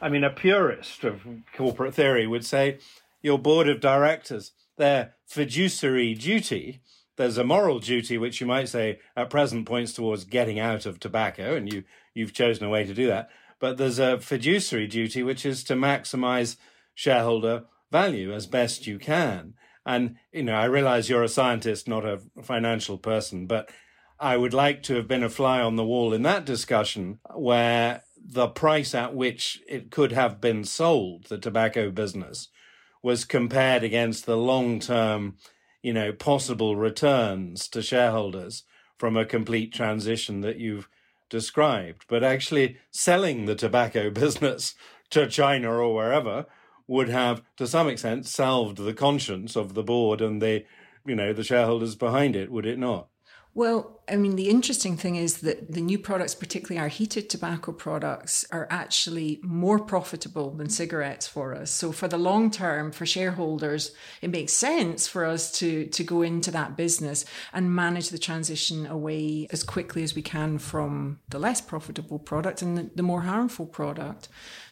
I 0.06 0.08
mean, 0.08 0.22
a 0.22 0.30
purist 0.30 1.02
of 1.02 1.26
corporate 1.52 1.92
theory 1.92 2.28
would 2.28 2.44
say 2.44 2.78
your 3.22 3.40
board 3.40 3.68
of 3.68 3.80
directors, 3.80 4.52
their 4.76 5.14
fiduciary 5.26 6.14
duty 6.14 6.80
there's 7.16 7.38
a 7.38 7.44
moral 7.44 7.78
duty 7.78 8.18
which 8.18 8.40
you 8.40 8.46
might 8.46 8.68
say 8.68 9.00
at 9.16 9.30
present 9.30 9.66
points 9.66 9.92
towards 9.92 10.24
getting 10.24 10.58
out 10.58 10.86
of 10.86 11.00
tobacco, 11.00 11.56
and 11.56 11.72
you 11.72 11.84
you've 12.14 12.32
chosen 12.32 12.64
a 12.64 12.70
way 12.70 12.84
to 12.84 12.94
do 12.94 13.06
that. 13.06 13.30
But 13.58 13.78
there's 13.78 13.98
a 13.98 14.20
fiduciary 14.20 14.86
duty 14.86 15.22
which 15.22 15.44
is 15.44 15.64
to 15.64 15.74
maximize 15.74 16.56
shareholder 16.94 17.64
value 17.90 18.32
as 18.32 18.46
best 18.46 18.86
you 18.86 18.98
can. 18.98 19.54
And 19.84 20.16
you 20.32 20.42
know, 20.42 20.54
I 20.54 20.66
realize 20.66 21.08
you're 21.08 21.22
a 21.22 21.28
scientist, 21.28 21.88
not 21.88 22.04
a 22.04 22.20
financial 22.42 22.98
person, 22.98 23.46
but 23.46 23.70
I 24.20 24.36
would 24.36 24.54
like 24.54 24.82
to 24.84 24.94
have 24.94 25.08
been 25.08 25.22
a 25.22 25.30
fly 25.30 25.60
on 25.60 25.76
the 25.76 25.84
wall 25.84 26.12
in 26.12 26.22
that 26.22 26.44
discussion 26.44 27.18
where 27.34 28.02
the 28.28 28.48
price 28.48 28.94
at 28.94 29.14
which 29.14 29.62
it 29.68 29.90
could 29.90 30.12
have 30.12 30.40
been 30.40 30.64
sold, 30.64 31.26
the 31.28 31.38
tobacco 31.38 31.90
business, 31.90 32.48
was 33.02 33.24
compared 33.24 33.84
against 33.84 34.26
the 34.26 34.36
long 34.36 34.80
term 34.80 35.36
you 35.86 35.92
know, 35.92 36.12
possible 36.12 36.74
returns 36.74 37.68
to 37.68 37.80
shareholders 37.80 38.64
from 38.98 39.16
a 39.16 39.24
complete 39.24 39.72
transition 39.72 40.40
that 40.40 40.58
you've 40.58 40.88
described. 41.30 42.04
But 42.08 42.24
actually 42.24 42.78
selling 42.90 43.44
the 43.44 43.54
tobacco 43.54 44.10
business 44.24 44.74
to 45.10 45.28
China 45.28 45.70
or 45.70 45.94
wherever 45.94 46.46
would 46.88 47.08
have, 47.08 47.40
to 47.58 47.68
some 47.68 47.88
extent, 47.88 48.26
salved 48.26 48.78
the 48.78 48.94
conscience 48.94 49.54
of 49.54 49.74
the 49.74 49.84
board 49.84 50.20
and 50.20 50.42
the, 50.42 50.64
you 51.06 51.14
know, 51.14 51.32
the 51.32 51.44
shareholders 51.44 51.94
behind 51.94 52.34
it, 52.34 52.50
would 52.50 52.66
it 52.66 52.80
not? 52.80 53.06
Well, 53.56 54.02
I 54.06 54.16
mean, 54.16 54.36
the 54.36 54.50
interesting 54.50 54.98
thing 54.98 55.16
is 55.16 55.38
that 55.38 55.72
the 55.72 55.80
new 55.80 55.98
products, 55.98 56.34
particularly 56.34 56.78
our 56.78 56.88
heated 56.88 57.30
tobacco 57.30 57.72
products, 57.72 58.44
are 58.52 58.68
actually 58.68 59.40
more 59.42 59.78
profitable 59.78 60.50
than 60.50 60.68
cigarettes 60.68 61.26
for 61.26 61.54
us. 61.54 61.70
So 61.70 61.90
for 61.90 62.06
the 62.06 62.18
long 62.18 62.50
term, 62.50 62.92
for 62.92 63.06
shareholders, 63.06 63.92
it 64.20 64.28
makes 64.28 64.52
sense 64.52 65.08
for 65.08 65.24
us 65.24 65.50
to, 65.52 65.86
to 65.86 66.04
go 66.04 66.20
into 66.20 66.50
that 66.50 66.76
business 66.76 67.24
and 67.54 67.74
manage 67.74 68.10
the 68.10 68.18
transition 68.18 68.86
away 68.86 69.46
as 69.50 69.62
quickly 69.62 70.02
as 70.02 70.14
we 70.14 70.20
can 70.20 70.58
from 70.58 71.20
the 71.30 71.38
less 71.38 71.62
profitable 71.62 72.18
product 72.18 72.60
and 72.60 72.76
the, 72.76 72.90
the 72.94 73.02
more 73.02 73.22
harmful 73.22 73.64
product. 73.64 74.28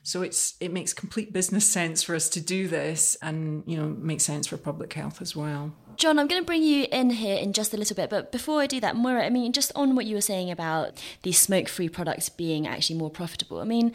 So 0.07 0.21
it's 0.21 0.55
it 0.61 0.71
makes 0.71 0.93
complete 0.93 1.33
business 1.33 1.65
sense 1.65 2.03
for 2.03 2.15
us 2.15 2.29
to 2.29 2.41
do 2.41 2.69
this 2.69 3.17
and, 3.23 3.65
you 3.67 3.77
know, 3.79 3.89
makes 3.89 4.23
sense 4.25 4.47
for 4.47 4.59
public 4.59 4.93
health 4.93 5.23
as 5.23 5.35
well. 5.35 5.73
John, 5.97 6.19
I'm 6.19 6.27
going 6.27 6.43
to 6.43 6.47
bring 6.47 6.63
you 6.63 6.87
in 6.93 7.09
here 7.09 7.39
in 7.39 7.55
just 7.55 7.73
a 7.73 7.79
little 7.79 7.97
bit, 7.97 8.11
but 8.11 8.31
before 8.31 8.61
I 8.61 8.67
do 8.67 8.81
that, 8.81 8.97
Moira, 8.97 9.25
I 9.25 9.31
mean, 9.31 9.53
just 9.53 9.73
on 9.75 9.97
what 9.97 10.05
you 10.05 10.15
were 10.15 10.21
saying 10.21 10.51
about 10.51 11.03
these 11.23 11.39
smoke-free 11.39 11.89
products 11.89 12.29
being 12.29 12.67
actually 12.67 12.99
more 12.99 13.11
profitable. 13.11 13.61
I 13.61 13.65
mean, 13.65 13.93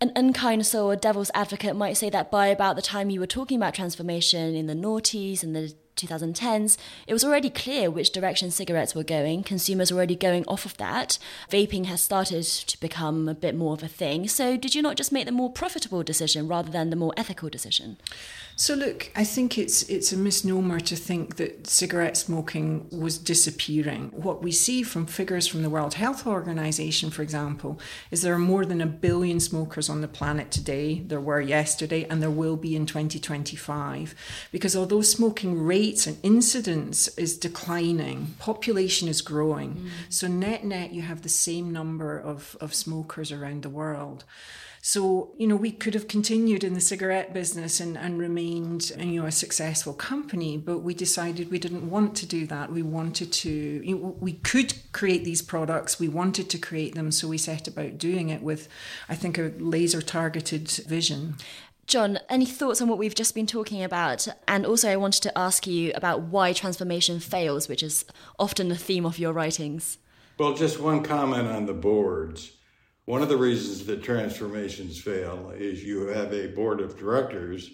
an 0.00 0.12
unkind 0.16 0.66
soul 0.66 0.90
or 0.90 0.96
devil's 0.96 1.30
advocate 1.34 1.76
might 1.76 1.96
say 1.96 2.10
that 2.10 2.30
by 2.30 2.48
about 2.48 2.76
the 2.76 2.82
time 2.82 3.10
you 3.10 3.20
were 3.20 3.26
talking 3.26 3.56
about 3.56 3.74
transformation 3.74 4.54
in 4.54 4.66
the 4.66 4.74
noughties 4.74 5.42
and 5.42 5.54
the 5.54 5.74
2010s, 5.96 6.76
it 7.06 7.12
was 7.12 7.24
already 7.24 7.50
clear 7.50 7.90
which 7.90 8.10
direction 8.10 8.50
cigarettes 8.50 8.94
were 8.94 9.04
going. 9.04 9.42
Consumers 9.42 9.92
were 9.92 9.98
already 9.98 10.16
going 10.16 10.44
off 10.46 10.64
of 10.64 10.76
that. 10.76 11.18
Vaping 11.50 11.86
has 11.86 12.02
started 12.02 12.44
to 12.44 12.80
become 12.80 13.28
a 13.28 13.34
bit 13.34 13.54
more 13.54 13.74
of 13.74 13.82
a 13.82 13.88
thing. 13.88 14.26
So, 14.28 14.56
did 14.56 14.74
you 14.74 14.82
not 14.82 14.96
just 14.96 15.12
make 15.12 15.26
the 15.26 15.32
more 15.32 15.50
profitable 15.50 16.02
decision 16.02 16.48
rather 16.48 16.70
than 16.70 16.90
the 16.90 16.96
more 16.96 17.14
ethical 17.16 17.48
decision? 17.48 17.96
So 18.56 18.74
look, 18.74 19.10
I 19.16 19.24
think 19.24 19.58
it's 19.58 19.82
it's 19.84 20.12
a 20.12 20.16
misnomer 20.16 20.78
to 20.78 20.94
think 20.94 21.36
that 21.36 21.66
cigarette 21.66 22.16
smoking 22.16 22.86
was 22.92 23.18
disappearing. 23.18 24.10
What 24.12 24.44
we 24.44 24.52
see 24.52 24.84
from 24.84 25.06
figures 25.06 25.48
from 25.48 25.62
the 25.62 25.70
World 25.70 25.94
Health 25.94 26.24
Organization, 26.24 27.10
for 27.10 27.22
example, 27.22 27.80
is 28.12 28.22
there 28.22 28.34
are 28.34 28.38
more 28.38 28.64
than 28.64 28.80
a 28.80 28.86
billion 28.86 29.40
smokers 29.40 29.88
on 29.88 30.02
the 30.02 30.08
planet 30.08 30.52
today. 30.52 31.00
There 31.00 31.20
were 31.20 31.40
yesterday, 31.40 32.04
and 32.04 32.22
there 32.22 32.30
will 32.30 32.56
be 32.56 32.76
in 32.76 32.86
2025. 32.86 34.14
Because 34.52 34.76
although 34.76 35.02
smoking 35.02 35.60
rates 35.60 36.06
and 36.06 36.18
incidence 36.22 37.08
is 37.18 37.36
declining, 37.36 38.36
population 38.38 39.08
is 39.08 39.20
growing. 39.20 39.74
Mm. 39.74 39.88
So 40.10 40.28
net 40.28 40.64
net, 40.64 40.92
you 40.92 41.02
have 41.02 41.22
the 41.22 41.28
same 41.28 41.72
number 41.72 42.16
of, 42.16 42.56
of 42.60 42.72
smokers 42.72 43.32
around 43.32 43.62
the 43.62 43.68
world. 43.68 44.24
So, 44.86 45.32
you 45.38 45.46
know, 45.46 45.56
we 45.56 45.70
could 45.70 45.94
have 45.94 46.08
continued 46.08 46.62
in 46.62 46.74
the 46.74 46.80
cigarette 46.80 47.32
business 47.32 47.80
and, 47.80 47.96
and 47.96 48.18
remained, 48.18 48.90
you 48.98 49.22
know, 49.22 49.26
a 49.26 49.32
successful 49.32 49.94
company, 49.94 50.58
but 50.58 50.80
we 50.80 50.92
decided 50.92 51.50
we 51.50 51.58
didn't 51.58 51.88
want 51.88 52.14
to 52.16 52.26
do 52.26 52.46
that. 52.48 52.70
We 52.70 52.82
wanted 52.82 53.32
to, 53.32 53.50
you 53.50 53.96
know, 53.96 54.14
we 54.20 54.34
could 54.34 54.74
create 54.92 55.24
these 55.24 55.40
products, 55.40 55.98
we 55.98 56.08
wanted 56.08 56.50
to 56.50 56.58
create 56.58 56.94
them, 56.94 57.12
so 57.12 57.28
we 57.28 57.38
set 57.38 57.66
about 57.66 57.96
doing 57.96 58.28
it 58.28 58.42
with, 58.42 58.68
I 59.08 59.14
think, 59.14 59.38
a 59.38 59.54
laser 59.58 60.02
targeted 60.02 60.68
vision. 60.68 61.36
John, 61.86 62.18
any 62.28 62.44
thoughts 62.44 62.82
on 62.82 62.88
what 62.88 62.98
we've 62.98 63.14
just 63.14 63.34
been 63.34 63.46
talking 63.46 63.82
about? 63.82 64.28
And 64.46 64.66
also, 64.66 64.90
I 64.90 64.96
wanted 64.96 65.22
to 65.22 65.38
ask 65.38 65.66
you 65.66 65.92
about 65.94 66.24
why 66.24 66.52
transformation 66.52 67.20
fails, 67.20 67.70
which 67.70 67.82
is 67.82 68.04
often 68.38 68.68
the 68.68 68.76
theme 68.76 69.06
of 69.06 69.18
your 69.18 69.32
writings. 69.32 69.96
Well, 70.38 70.52
just 70.52 70.78
one 70.78 71.02
comment 71.02 71.48
on 71.48 71.64
the 71.64 71.72
boards. 71.72 72.52
One 73.06 73.20
of 73.20 73.28
the 73.28 73.36
reasons 73.36 73.84
that 73.84 74.02
transformations 74.02 74.98
fail 74.98 75.52
is 75.54 75.84
you 75.84 76.06
have 76.06 76.32
a 76.32 76.46
board 76.48 76.80
of 76.80 76.98
directors 76.98 77.70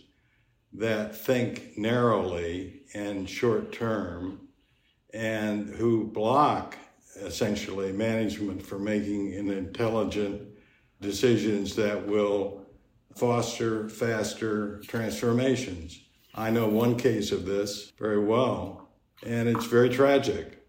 that 0.73 1.14
think 1.14 1.79
narrowly 1.79 2.83
and 2.95 3.29
short 3.29 3.73
term 3.73 4.49
and 5.14 5.69
who 5.69 6.11
block 6.11 6.77
essentially 7.21 7.93
management 7.93 8.61
from 8.61 8.83
making 8.83 9.35
an 9.35 9.51
intelligent 9.51 10.43
decisions 11.01 11.77
that 11.77 12.07
will 12.07 12.66
foster 13.14 13.88
faster 13.88 14.81
transformations. 14.87 16.01
I 16.35 16.51
know 16.51 16.69
one 16.69 16.97
case 16.97 17.31
of 17.31 17.47
this 17.47 17.93
very 17.99 18.23
well, 18.25 18.88
and 19.25 19.49
it's 19.49 19.66
very 19.66 19.90
tragic. 19.90 20.60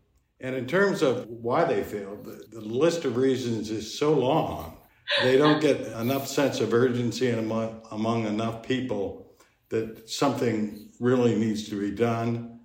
And 0.41 0.55
in 0.55 0.65
terms 0.65 1.03
of 1.03 1.27
why 1.29 1.65
they 1.65 1.83
failed, 1.83 2.25
the, 2.25 2.43
the 2.51 2.61
list 2.61 3.05
of 3.05 3.15
reasons 3.15 3.69
is 3.69 3.97
so 3.97 4.11
long. 4.13 4.77
They 5.21 5.37
don't 5.37 5.61
get 5.61 5.81
enough 5.81 6.27
sense 6.27 6.59
of 6.59 6.73
urgency 6.73 7.29
among, 7.29 7.81
among 7.91 8.25
enough 8.25 8.63
people 8.63 9.35
that 9.69 10.09
something 10.09 10.89
really 10.99 11.35
needs 11.35 11.69
to 11.69 11.79
be 11.79 11.91
done. 11.91 12.59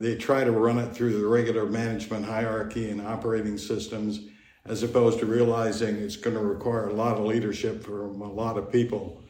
They 0.00 0.16
try 0.16 0.42
to 0.42 0.50
run 0.50 0.78
it 0.78 0.92
through 0.92 1.18
the 1.20 1.26
regular 1.26 1.66
management 1.66 2.24
hierarchy 2.24 2.90
and 2.90 3.00
operating 3.00 3.58
systems, 3.58 4.28
as 4.64 4.82
opposed 4.82 5.20
to 5.20 5.26
realizing 5.26 5.96
it's 5.96 6.16
going 6.16 6.36
to 6.36 6.42
require 6.42 6.88
a 6.88 6.94
lot 6.94 7.16
of 7.16 7.24
leadership 7.24 7.84
from 7.84 8.20
a 8.22 8.32
lot 8.32 8.58
of 8.58 8.72
people 8.72 9.22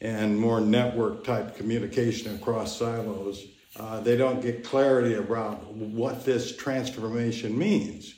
and 0.00 0.38
more 0.38 0.60
network 0.60 1.24
type 1.24 1.56
communication 1.56 2.34
across 2.34 2.78
silos 2.78 3.44
uh, 3.78 4.00
they 4.00 4.16
don't 4.16 4.40
get 4.40 4.64
clarity 4.64 5.14
around 5.14 5.58
what 5.94 6.24
this 6.24 6.56
transformation 6.56 7.56
means. 7.56 8.14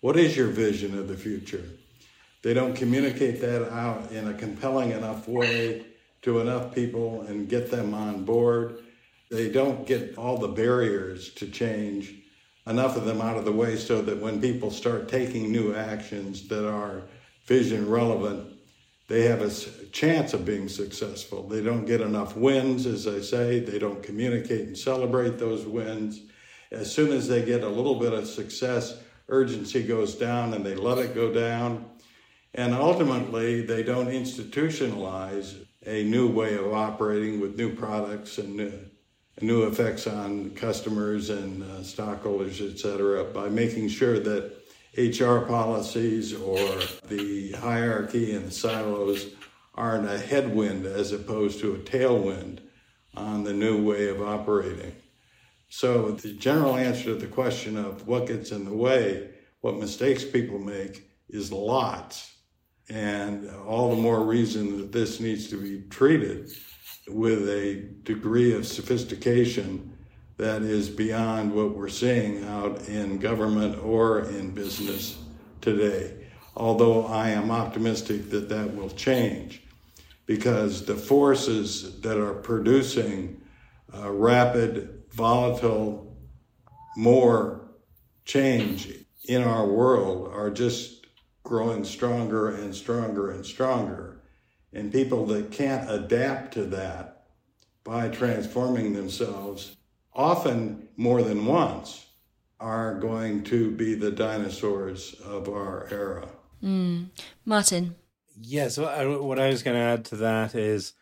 What 0.00 0.16
is 0.16 0.36
your 0.36 0.48
vision 0.48 0.98
of 0.98 1.08
the 1.08 1.16
future? 1.16 1.64
They 2.42 2.54
don't 2.54 2.74
communicate 2.74 3.40
that 3.40 3.70
out 3.72 4.10
in 4.10 4.28
a 4.28 4.34
compelling 4.34 4.90
enough 4.90 5.28
way 5.28 5.86
to 6.22 6.40
enough 6.40 6.74
people 6.74 7.22
and 7.22 7.48
get 7.48 7.70
them 7.70 7.94
on 7.94 8.24
board. 8.24 8.80
They 9.30 9.50
don't 9.50 9.86
get 9.86 10.18
all 10.18 10.38
the 10.38 10.48
barriers 10.48 11.32
to 11.34 11.46
change, 11.46 12.14
enough 12.66 12.96
of 12.96 13.04
them 13.04 13.20
out 13.20 13.36
of 13.36 13.44
the 13.44 13.52
way 13.52 13.76
so 13.76 14.02
that 14.02 14.18
when 14.18 14.40
people 14.40 14.70
start 14.70 15.08
taking 15.08 15.52
new 15.52 15.74
actions 15.74 16.48
that 16.48 16.68
are 16.68 17.02
vision 17.46 17.88
relevant, 17.88 18.51
they 19.12 19.24
have 19.24 19.42
a 19.42 19.50
chance 19.90 20.32
of 20.32 20.46
being 20.46 20.70
successful. 20.70 21.46
They 21.46 21.62
don't 21.62 21.84
get 21.84 22.00
enough 22.00 22.34
wins, 22.34 22.86
as 22.86 23.06
I 23.06 23.20
say. 23.20 23.58
They 23.60 23.78
don't 23.78 24.02
communicate 24.02 24.62
and 24.68 24.78
celebrate 24.78 25.38
those 25.38 25.66
wins. 25.66 26.22
As 26.70 26.90
soon 26.90 27.12
as 27.12 27.28
they 27.28 27.44
get 27.44 27.62
a 27.62 27.68
little 27.68 27.96
bit 27.96 28.14
of 28.14 28.26
success, 28.26 28.96
urgency 29.28 29.82
goes 29.82 30.14
down 30.14 30.54
and 30.54 30.64
they 30.64 30.74
let 30.74 30.96
it 30.96 31.14
go 31.14 31.30
down. 31.30 31.90
And 32.54 32.72
ultimately, 32.72 33.60
they 33.60 33.82
don't 33.82 34.06
institutionalize 34.06 35.62
a 35.84 36.04
new 36.04 36.26
way 36.28 36.54
of 36.56 36.72
operating 36.72 37.38
with 37.38 37.58
new 37.58 37.76
products 37.76 38.38
and 38.38 38.56
new, 38.56 38.72
new 39.42 39.64
effects 39.64 40.06
on 40.06 40.52
customers 40.52 41.28
and 41.28 41.62
uh, 41.62 41.82
stockholders, 41.82 42.62
et 42.62 42.78
cetera, 42.78 43.24
by 43.24 43.50
making 43.50 43.90
sure 43.90 44.18
that 44.18 44.61
HR 44.96 45.38
policies 45.38 46.34
or 46.34 46.80
the 47.08 47.52
hierarchy 47.52 48.34
and 48.34 48.52
silos 48.52 49.28
aren't 49.74 50.08
a 50.08 50.18
headwind 50.18 50.84
as 50.84 51.12
opposed 51.12 51.60
to 51.60 51.74
a 51.74 51.78
tailwind 51.78 52.58
on 53.14 53.44
the 53.44 53.52
new 53.52 53.82
way 53.82 54.08
of 54.08 54.20
operating. 54.20 54.94
So, 55.70 56.10
the 56.10 56.34
general 56.34 56.76
answer 56.76 57.04
to 57.04 57.14
the 57.14 57.26
question 57.26 57.78
of 57.78 58.06
what 58.06 58.26
gets 58.26 58.52
in 58.52 58.66
the 58.66 58.74
way, 58.74 59.30
what 59.62 59.78
mistakes 59.78 60.22
people 60.24 60.58
make, 60.58 61.08
is 61.30 61.50
lots. 61.50 62.30
And 62.90 63.48
all 63.66 63.94
the 63.94 64.02
more 64.02 64.22
reason 64.22 64.76
that 64.78 64.92
this 64.92 65.18
needs 65.18 65.48
to 65.48 65.56
be 65.56 65.88
treated 65.88 66.52
with 67.08 67.48
a 67.48 67.88
degree 68.02 68.54
of 68.54 68.66
sophistication 68.66 69.91
that 70.42 70.62
is 70.62 70.88
beyond 70.88 71.54
what 71.54 71.76
we're 71.76 71.88
seeing 71.88 72.44
out 72.46 72.88
in 72.88 73.16
government 73.18 73.78
or 73.80 74.22
in 74.22 74.50
business 74.50 75.16
today. 75.60 76.26
Although 76.56 77.06
I 77.06 77.28
am 77.28 77.52
optimistic 77.52 78.28
that 78.30 78.48
that 78.48 78.74
will 78.74 78.90
change 78.90 79.62
because 80.26 80.84
the 80.84 80.96
forces 80.96 82.00
that 82.00 82.18
are 82.18 82.34
producing 82.34 83.40
uh, 83.94 84.10
rapid, 84.10 85.04
volatile, 85.10 86.16
more 86.96 87.68
change 88.24 88.92
in 89.28 89.44
our 89.44 89.64
world 89.64 90.28
are 90.34 90.50
just 90.50 91.06
growing 91.44 91.84
stronger 91.84 92.48
and 92.48 92.74
stronger 92.74 93.30
and 93.30 93.46
stronger. 93.46 94.20
And 94.72 94.90
people 94.90 95.24
that 95.26 95.52
can't 95.52 95.88
adapt 95.88 96.54
to 96.54 96.64
that 96.64 97.26
by 97.84 98.08
transforming 98.08 98.92
themselves 98.92 99.76
often 100.14 100.88
more 100.96 101.22
than 101.22 101.46
once, 101.46 102.06
are 102.60 102.94
going 102.94 103.42
to 103.42 103.70
be 103.72 103.94
the 103.94 104.10
dinosaurs 104.10 105.14
of 105.24 105.48
our 105.48 105.88
era. 105.90 106.28
Mm. 106.62 107.08
Martin. 107.44 107.96
Yes, 108.40 108.78
what 108.78 109.38
I 109.38 109.48
was 109.48 109.62
going 109.62 109.76
to 109.76 109.82
add 109.82 110.04
to 110.06 110.16
that 110.16 110.54
is 110.54 110.94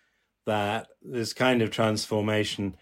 that 0.47 0.89
this 1.03 1.33
kind 1.33 1.63
of 1.63 1.71
transformation 1.71 2.77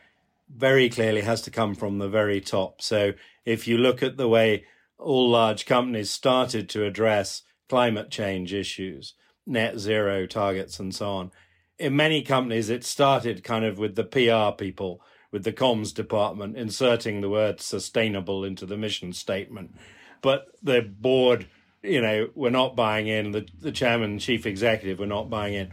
very 0.49 0.89
clearly 0.89 1.23
has 1.23 1.43
to 1.43 1.51
come 1.51 1.75
from 1.75 1.99
the 1.99 2.09
very 2.09 2.41
top. 2.41 2.81
So 2.81 3.13
if 3.45 3.69
you 3.69 3.77
look 3.77 4.03
at 4.03 4.17
the 4.17 4.29
way 4.29 4.65
all 4.99 5.29
large 5.29 5.67
companies 5.67 6.11
started 6.11 6.69
to 6.71 6.85
address 6.85 7.43
climate 7.69 8.11
change 8.11 8.55
issues, 8.55 9.15
net 9.47 9.79
zero 9.79 10.25
targets, 10.27 10.81
and 10.81 10.95
so 10.95 11.11
on, 11.11 11.31
in 11.79 11.95
many 11.95 12.23
companies 12.23 12.71
it 12.71 12.85
started 12.85 13.45
kind 13.45 13.65
of 13.65 13.79
with 13.79 13.97
the 13.97 14.05
PR 14.05 14.57
people 14.57 15.03
with 15.31 15.45
the 15.45 15.53
comms 15.53 15.93
department 15.93 16.57
inserting 16.57 17.21
the 17.21 17.29
word 17.29 17.61
sustainable 17.61 18.45
into 18.45 18.67
the 18.67 18.77
mission 18.77 19.13
statement. 19.13 19.75
But 20.23 20.47
the 20.63 20.83
board, 20.83 21.47
you 21.83 22.01
know, 22.01 22.29
we're 22.35 22.51
not 22.51 22.77
buying 22.77 23.09
in, 23.09 23.33
the, 23.33 23.47
the 23.61 23.73
chairman 23.73 24.13
and 24.13 24.21
chief 24.21 24.47
executive 24.47 24.99
were 24.99 25.07
not 25.07 25.31
buying 25.31 25.55
in. 25.55 25.71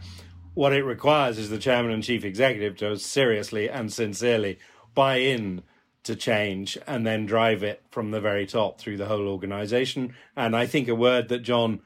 What 0.54 0.72
it 0.72 0.84
requires 0.84 1.38
is 1.38 1.50
the 1.50 1.58
chairman 1.58 1.92
and 1.92 2.02
chief 2.02 2.24
executive 2.24 2.76
to 2.78 2.98
seriously 2.98 3.68
and 3.68 3.92
sincerely 3.92 4.58
buy 4.94 5.16
in 5.16 5.62
to 6.04 6.14
change 6.14 6.78
and 6.86 7.06
then 7.06 7.26
drive 7.26 7.62
it 7.62 7.82
from 7.90 8.10
the 8.10 8.20
very 8.20 8.46
top 8.46 8.80
through 8.80 8.96
the 8.96 9.06
whole 9.06 9.28
organization. 9.28 10.14
And 10.36 10.54
I 10.54 10.66
think 10.66 10.88
a 10.88 10.94
word 10.94 11.28
that 11.28 11.40
John 11.40 11.80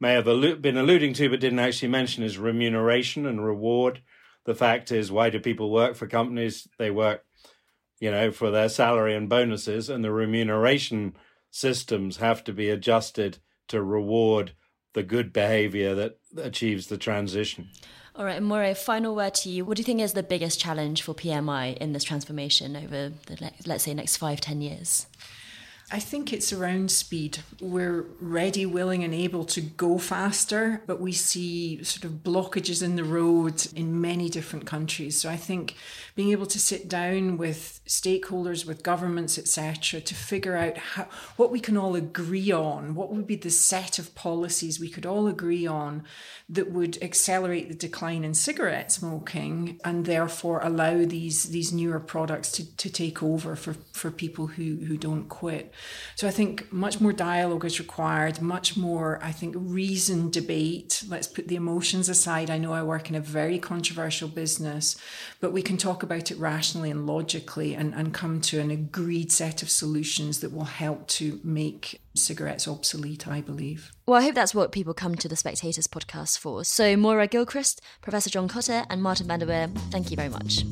may 0.00 0.14
have 0.14 0.24
been 0.24 0.76
alluding 0.76 1.12
to 1.14 1.30
but 1.30 1.40
didn't 1.40 1.60
actually 1.60 1.88
mention 1.88 2.24
is 2.24 2.36
remuneration 2.36 3.26
and 3.26 3.44
reward 3.44 4.02
the 4.44 4.54
fact 4.54 4.90
is, 4.92 5.12
why 5.12 5.30
do 5.30 5.38
people 5.38 5.70
work 5.70 5.94
for 5.94 6.06
companies? 6.06 6.66
They 6.78 6.90
work, 6.90 7.24
you 8.00 8.10
know, 8.10 8.30
for 8.30 8.50
their 8.50 8.68
salary 8.68 9.14
and 9.14 9.28
bonuses, 9.28 9.88
and 9.88 10.02
the 10.04 10.12
remuneration 10.12 11.14
systems 11.50 12.18
have 12.18 12.44
to 12.44 12.52
be 12.52 12.70
adjusted 12.70 13.38
to 13.68 13.82
reward 13.82 14.52
the 14.94 15.02
good 15.02 15.32
behavior 15.32 15.94
that 15.94 16.18
achieves 16.36 16.86
the 16.86 16.98
transition. 16.98 17.68
All 18.16 18.24
right, 18.24 18.42
Moira, 18.42 18.74
final 18.74 19.14
word 19.14 19.34
to 19.34 19.48
you. 19.48 19.64
What 19.64 19.76
do 19.76 19.80
you 19.80 19.84
think 19.84 20.00
is 20.00 20.14
the 20.14 20.22
biggest 20.22 20.60
challenge 20.60 21.02
for 21.02 21.14
PMI 21.14 21.76
in 21.78 21.92
this 21.92 22.04
transformation 22.04 22.76
over 22.76 23.12
the, 23.26 23.52
let's 23.66 23.84
say, 23.84 23.94
next 23.94 24.16
five, 24.16 24.40
ten 24.40 24.60
years? 24.60 25.06
I 25.92 25.98
think 25.98 26.32
it's 26.32 26.52
around 26.52 26.90
speed. 26.92 27.38
We're 27.60 28.06
ready, 28.20 28.64
willing, 28.64 29.02
and 29.02 29.12
able 29.12 29.44
to 29.46 29.60
go 29.60 29.98
faster, 29.98 30.82
but 30.86 31.00
we 31.00 31.12
see 31.12 31.82
sort 31.82 32.04
of 32.04 32.22
blockages 32.22 32.80
in 32.80 32.94
the 32.94 33.02
road 33.02 33.66
in 33.74 34.00
many 34.00 34.28
different 34.28 34.66
countries. 34.66 35.20
So 35.20 35.28
I 35.28 35.36
think 35.36 35.74
being 36.20 36.32
able 36.32 36.44
to 36.44 36.58
sit 36.58 36.86
down 36.86 37.38
with 37.38 37.80
stakeholders, 37.88 38.66
with 38.66 38.82
governments, 38.82 39.38
etc., 39.38 40.02
to 40.02 40.14
figure 40.14 40.54
out 40.54 40.76
how, 40.76 41.08
what 41.38 41.50
we 41.50 41.58
can 41.58 41.78
all 41.78 41.96
agree 41.96 42.52
on, 42.52 42.94
what 42.94 43.10
would 43.10 43.26
be 43.26 43.36
the 43.36 43.48
set 43.48 43.98
of 43.98 44.14
policies 44.14 44.78
we 44.78 44.90
could 44.90 45.06
all 45.06 45.26
agree 45.26 45.66
on 45.66 46.04
that 46.46 46.70
would 46.70 47.02
accelerate 47.02 47.68
the 47.68 47.74
decline 47.74 48.22
in 48.22 48.34
cigarette 48.34 48.92
smoking 48.92 49.80
and 49.82 50.04
therefore 50.04 50.60
allow 50.62 51.04
these 51.06 51.44
these 51.44 51.72
newer 51.72 52.00
products 52.00 52.52
to, 52.52 52.76
to 52.76 52.90
take 52.90 53.22
over 53.22 53.56
for, 53.56 53.74
for 53.92 54.10
people 54.10 54.48
who, 54.48 54.76
who 54.84 54.98
don't 54.98 55.28
quit. 55.28 55.72
So 56.16 56.28
I 56.28 56.32
think 56.32 56.70
much 56.72 57.00
more 57.00 57.14
dialogue 57.14 57.64
is 57.64 57.78
required, 57.78 58.42
much 58.42 58.76
more, 58.76 59.20
I 59.22 59.32
think, 59.32 59.54
reasoned 59.56 60.32
debate. 60.34 61.04
Let's 61.08 61.28
put 61.28 61.48
the 61.48 61.56
emotions 61.56 62.10
aside. 62.10 62.50
I 62.50 62.58
know 62.58 62.74
I 62.74 62.82
work 62.82 63.08
in 63.08 63.14
a 63.14 63.20
very 63.20 63.58
controversial 63.58 64.28
business, 64.28 65.00
but 65.40 65.52
we 65.52 65.62
can 65.62 65.76
talk 65.76 66.02
about 66.02 66.09
it 66.10 66.38
rationally 66.38 66.90
and 66.90 67.06
logically 67.06 67.74
and, 67.74 67.94
and 67.94 68.12
come 68.12 68.40
to 68.40 68.58
an 68.58 68.70
agreed 68.70 69.30
set 69.30 69.62
of 69.62 69.70
solutions 69.70 70.40
that 70.40 70.52
will 70.52 70.64
help 70.64 71.06
to 71.08 71.40
make 71.44 72.00
cigarettes 72.14 72.66
obsolete, 72.66 73.28
I 73.28 73.40
believe. 73.40 73.92
Well, 74.06 74.20
I 74.20 74.24
hope 74.24 74.34
that's 74.34 74.54
what 74.54 74.72
people 74.72 74.94
come 74.94 75.14
to 75.16 75.28
the 75.28 75.36
Spectators 75.36 75.86
podcast 75.86 76.38
for. 76.38 76.64
So, 76.64 76.96
Moira 76.96 77.28
Gilchrist, 77.28 77.80
Professor 78.02 78.30
John 78.30 78.48
Kotter, 78.48 78.84
and 78.90 79.02
Martin 79.02 79.28
Vander 79.28 79.46
Weyer, 79.46 79.68
thank 79.90 80.10
you 80.10 80.16
very 80.16 80.28
much. 80.28 80.64